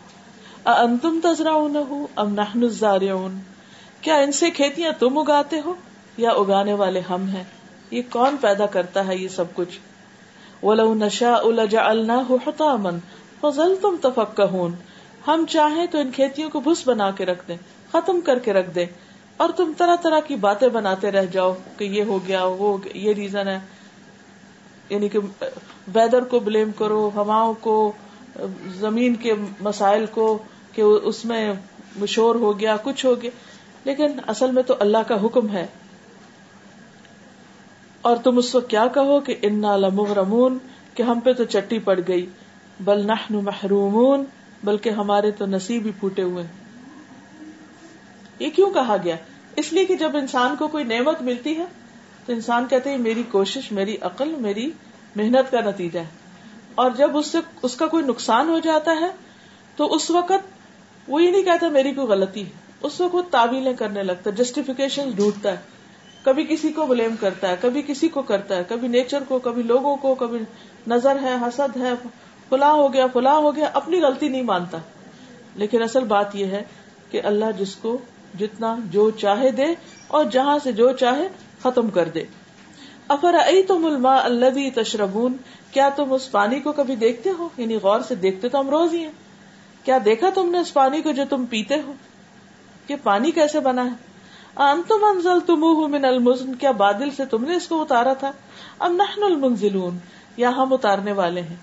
[0.66, 3.40] انتم تذرا ہو ام نحن الزارعون؟
[4.06, 5.74] کیا ان سے کھیتیاں تم اگاتے ہو
[6.18, 7.44] یا اگانے والے ہم ہیں؟
[7.92, 9.80] یہ کون پیدا کرتا ہے یہ سب کچھ؟
[10.64, 12.90] ولو نشاء لجعلناه حطاما
[13.42, 14.72] فظلتم تفكهون۔
[15.28, 17.58] ہم چاہیں تو ان کھیتیوں کو بھس بنا کے رکھ دیں،
[17.92, 18.86] ختم کر کے رکھ دیں۔
[19.38, 23.14] اور تم طرح طرح کی باتیں بناتے رہ جاؤ کہ یہ ہو گیا، وہ یہ
[23.14, 23.60] ریزن ہے۔
[24.90, 25.20] یعنی کہ
[25.96, 27.92] ویدر کو بلیم کرو، ہواؤں کو،
[28.68, 30.38] زمین کے مسائل کو
[30.74, 31.54] کہ اس میں
[31.96, 33.30] مشور ہو گیا، کچھ ہو گیا۔
[33.86, 35.68] لیکن اصل میں تو اللہ کا حکم ہے۔
[38.02, 40.58] اور تم اس وقت کیا کہو کہ انا لمغرمون،
[40.94, 42.26] کہ ہم پہ تو چٹی پڑ گئی۔
[42.80, 44.24] بل نحن محرومون،
[44.64, 46.48] بلکہ ہمارے تو نصیب ہی پھوٹے ہوئے۔
[48.40, 49.16] یہ کیوں کہا گیا؟
[49.56, 51.66] اس لیے کہ جب انسان کو کوئی نعمت ملتی ہے،
[52.26, 54.72] تو انسان کہتے ہیں، میری کوشش، میری عقل، میری
[55.16, 56.08] محنت کا نتیجہ ہے۔
[56.76, 59.08] اور جب اس سے، اس کا کوئی نقصان ہو جاتا ہے،
[59.76, 60.48] تو اس وقت
[61.08, 64.36] وہ یہ نہیں کہتا میری کوئی غلطی ہے۔ اس وقت وہ تعویلیں کرنے لگتا ہے
[64.36, 65.58] جسٹیفیکیشن ڈھونڈتا ہے۔
[66.24, 69.64] کبھی کسی کو بلیم کرتا ہے، کبھی کسی کو کرتا ہے، کبھی نیچر کو، کبھی
[69.64, 70.40] لوگوں کو، کبھی
[70.88, 71.92] نظر ہے، حسد ہے،
[72.50, 74.78] فلاں ہو گیا، فلاں ہو گیا، اپنی غلطی نہیں مانتا۔
[75.56, 76.64] لیکن اصل بات یہ ہے
[77.12, 77.98] کہ اللہ جس کو
[78.40, 79.66] جتنا جو چاہے دے
[80.08, 81.28] اور جہاں سے جو چاہے
[81.64, 82.24] ختم کر دے۔
[83.08, 83.36] افر
[83.68, 85.34] تم الما اللہ تشربون؟
[85.72, 88.94] کیا تم اس پانی کو کبھی دیکھتے ہو؟ یعنی غور سے دیکھتے تو ہم روز
[88.94, 89.12] ہی ہیں۔
[89.84, 91.94] کیا دیکھا تم نے اس پانی کو جو تم پیتے ہو؟
[92.88, 94.06] کہ پانی کیسے بنا ہے؟
[94.88, 98.32] تم انزل تم من المزن، کیا بادل سے تم نے اس کو اتارا تھا؟
[98.80, 99.98] ام نحن المنزلون
[100.38, 101.56] یا ہم اتارنے والے ہیں۔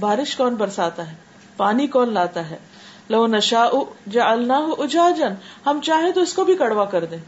[0.00, 1.16] بارش کون برساتا ہے؟
[1.56, 2.56] پانی کون لاتا ہے؟
[3.10, 3.68] لو نشا
[4.06, 5.34] جعلناه اجاجن
[5.66, 7.18] ہم چاہے تو اس کو بھی کڑوا کر دیں۔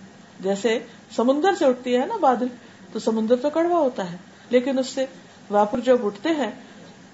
[0.40, 0.78] جیسے
[1.16, 2.46] سمندر سے اٹھتی ہے نا بادل،
[2.92, 4.16] تو سمندر تو کڑوا ہوتا ہے،
[4.50, 5.06] لیکن اس سے
[5.50, 6.50] واپر جب اٹھتے ہیں،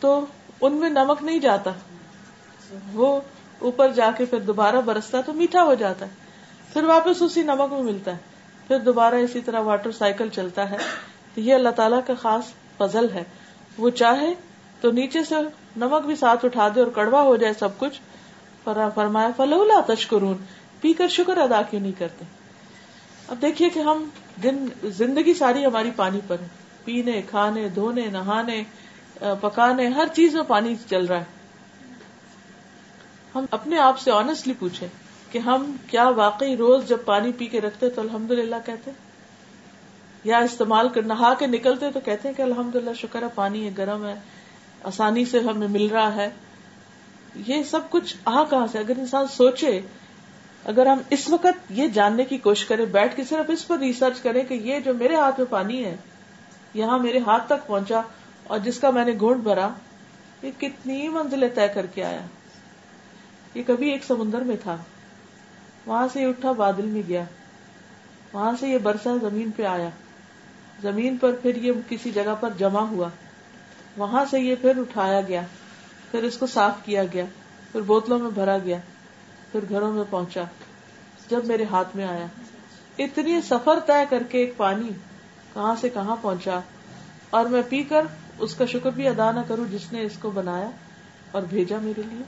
[0.01, 0.27] تو
[0.61, 1.71] ان میں نمک نہیں جاتا۔
[2.93, 3.21] وہ
[3.59, 6.22] اوپر جا کے پھر دوبارہ برستا تو میٹھا ہو جاتا ہے۔
[6.73, 8.17] پھر واپس اسی نمک میں ملتا ہے۔
[8.69, 10.77] پھر دوبارہ اسی طرح واٹر سائیکل چلتا ہے۔
[11.35, 12.45] تو یہ اللہ تعالیٰ کا خاص
[12.77, 13.25] فضل ہے۔
[13.79, 14.35] وہ چاہے
[14.81, 15.35] تو نیچے سے
[15.77, 18.01] نمک بھی ساتھ اٹھا دے اور کڑوا ہو جائے سب کچھ۔
[18.95, 20.37] فرمایا، فلولا تشکرون۔
[20.81, 22.25] پی کر شکر ادا کیوں نہیں کرتے؟
[23.29, 24.09] اب دیکھیے کہ ہم
[24.43, 26.47] دن، زندگی ساری ہماری پانی پر ہے۔
[26.85, 28.63] پینے، کھانے، دھونے، نہانے
[29.15, 31.25] پکانے، ہر چیز میں پانی چل رہا ہے۔
[33.35, 34.89] ہم اپنے آپ سے آنےسٹلی پوچھیں۔
[35.33, 38.91] کہ ہم کیا واقعی روز جب پانی پی کے رکھتے تو الحمد للہ کہتے
[40.25, 43.67] یا استعمال کر، نہا کے نکلتے تو کہتے ہیں کہ الحمد للہ شکر ہے، پانی
[43.67, 44.15] ہے، گرم ہے،
[44.85, 46.29] آسانی سے ہمیں مل رہا ہے۔
[47.47, 49.81] یہ سب کچھ آ کہاں سے؟ اگر انسان سوچے،
[50.65, 54.21] اگر ہم اس وقت یہ جاننے کی کوشش کریں، بیٹھ کے صرف اس پر ریسرچ
[54.21, 55.97] کریں کہ یہ جو میرے ہاتھ میں پانی ہے،
[56.75, 58.01] یہاں میرے ہاتھ تک پہنچا
[58.45, 59.69] اور جس کا میں نے گھونٹ بھرا،
[60.43, 62.21] یہ کتنی منزلیں طے کر کے آیا؟
[63.55, 64.77] یہ کبھی ایک سمندر میں تھا۔
[65.87, 67.25] وہاں سے یہ اٹھا، بادل میں گیا۔
[68.33, 69.89] وہاں سے یہ برسا زمین پہ آیا۔
[70.83, 73.09] زمین پر پھر یہ کسی جگہ پر جمع ہوا۔
[73.97, 75.43] وہاں سے یہ پھر اٹھایا گیا۔
[76.11, 77.25] پھر اس کو صاف کیا گیا۔
[77.73, 78.77] پھر بوتلوں میں بھرا گیا۔
[79.53, 80.43] پھر گھروں میں پہنچا۔
[81.29, 82.27] جب میرے ہاتھ میں آیا۔
[82.99, 84.89] اتنی سفر طے کر کے ایک پانی
[85.55, 86.61] کہاں سے کہاں پہنچا۔
[87.31, 88.07] اور میں پی کر
[88.39, 90.71] اس کا شکر بھی ادا نہ کروں جس نے اس کو بنایا
[91.31, 92.23] اور بھیجا میرے لیے۔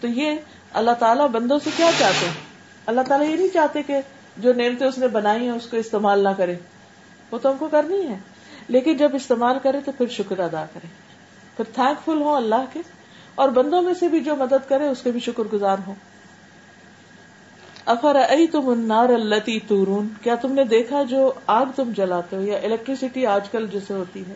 [0.00, 0.32] تو یہ
[0.72, 2.34] اللہ تعالیٰ بندوں سے کیا چاہتے ہیں؟
[2.86, 4.00] اللہ تعالیٰ یہ نہیں چاہتے کہ
[4.36, 6.54] جو نعمتیں اس نے بنائی ہیں اس کو استعمال نہ کرے
[7.30, 8.18] وہ تو ہم کو کرنی ہے۔
[8.68, 10.86] لیکن جب استعمال کرے تو پھر شکر ادا کرے
[11.56, 12.80] پھر تھینک فل ہو اللہ کے۔
[13.34, 15.94] اور بندوں میں سے بھی جو مدد کرے اس کے بھی شکر گزار ہو
[17.86, 22.42] افر ائی تم انار التی تورون؟ کیا تم نے دیکھا جو آگ تم جلاتے ہو
[22.42, 24.34] یا الیکٹریسٹی آج کل جسے ہوتی ہے؟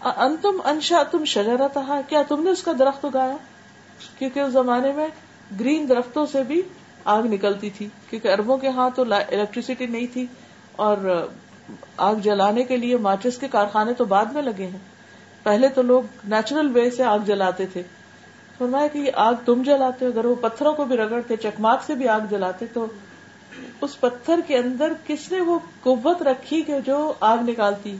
[0.00, 3.36] انتم انشا تم شجرا کیا تم نے اس کا درخت اگایا؟
[4.18, 5.06] کیونکہ اس زمانے میں
[5.60, 6.60] گرین درختوں سے بھی
[7.04, 10.26] آگ نکلتی تھی، کیونکہ اربوں کے ہاں تو الیکٹریسٹی نہیں تھی،
[10.72, 11.28] اور
[11.96, 14.78] آگ جلانے کے لیے ماچس کے کارخانے تو بعد میں لگے ہیں۔
[15.42, 17.82] پہلے تو لوگ نیچرل وے سے آگ جلاتے تھے۔
[18.58, 21.94] فرمایا کہ یہ آگ تم جلاتے ہو، اگر وہ پتھروں کو بھی رگڑتے چکماک سے
[21.94, 22.86] بھی آگ جلاتے، تو
[23.80, 27.96] اس پتھر کے اندر کس نے وہ قوت رکھی کہ جو آگ نکالتی؟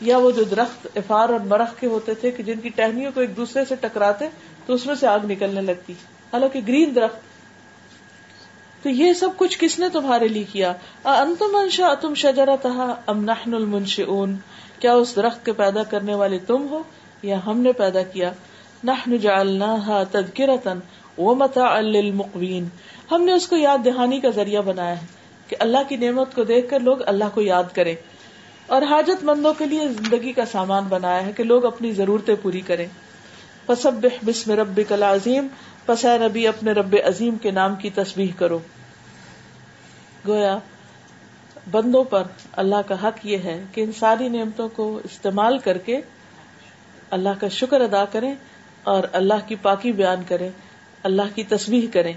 [0.00, 3.20] یا وہ جو درخت افار اور مرخ کے ہوتے تھے کہ جن کی ٹہنیوں کو
[3.20, 4.28] ایک دوسرے سے ٹکراتے
[4.66, 5.92] تو اس میں سے آگ نکلنے لگتی۔
[6.32, 7.16] حالانکہ گرین درخت،
[8.82, 10.72] تو یہ سب کچھ کس نے تمہارے لیے کیا؟
[11.04, 14.34] انتم انشا تم شجرا تہا ام نحن
[14.78, 16.82] کیا اس درخت کے پیدا کرنے والے تم ہو
[17.22, 18.32] یا ہم نے پیدا کیا؟
[18.84, 20.78] نحن جعلناها تذکرتن
[21.18, 22.68] ومتاعا للمقوین۔
[23.10, 25.06] ہم نے اس کو یاد دہانی کا ذریعہ بنایا ہے
[25.48, 27.94] کہ اللہ کی نعمت کو دیکھ کر لوگ اللہ کو یاد کریں۔
[28.66, 32.60] اور حاجت مندوں کے لیے زندگی کا سامان بنایا ہے کہ لوگ اپنی ضرورتیں پوری
[32.60, 32.86] کریں۔
[33.66, 35.46] فسبح بسم ربک العظیم
[35.86, 38.58] پس اے نبی اپنے رب عظیم کے نام کی تسبیح کرو۔
[40.26, 40.58] گویا،
[41.70, 46.00] بندوں پر اللہ کا حق یہ ہے کہ ان ساری نعمتوں کو استعمال کر کے
[47.10, 48.34] اللہ کا شکر ادا کریں
[48.82, 50.50] اور اللہ کی پاکی بیان کریں،
[51.02, 52.12] اللہ کی تسبیح کریں۔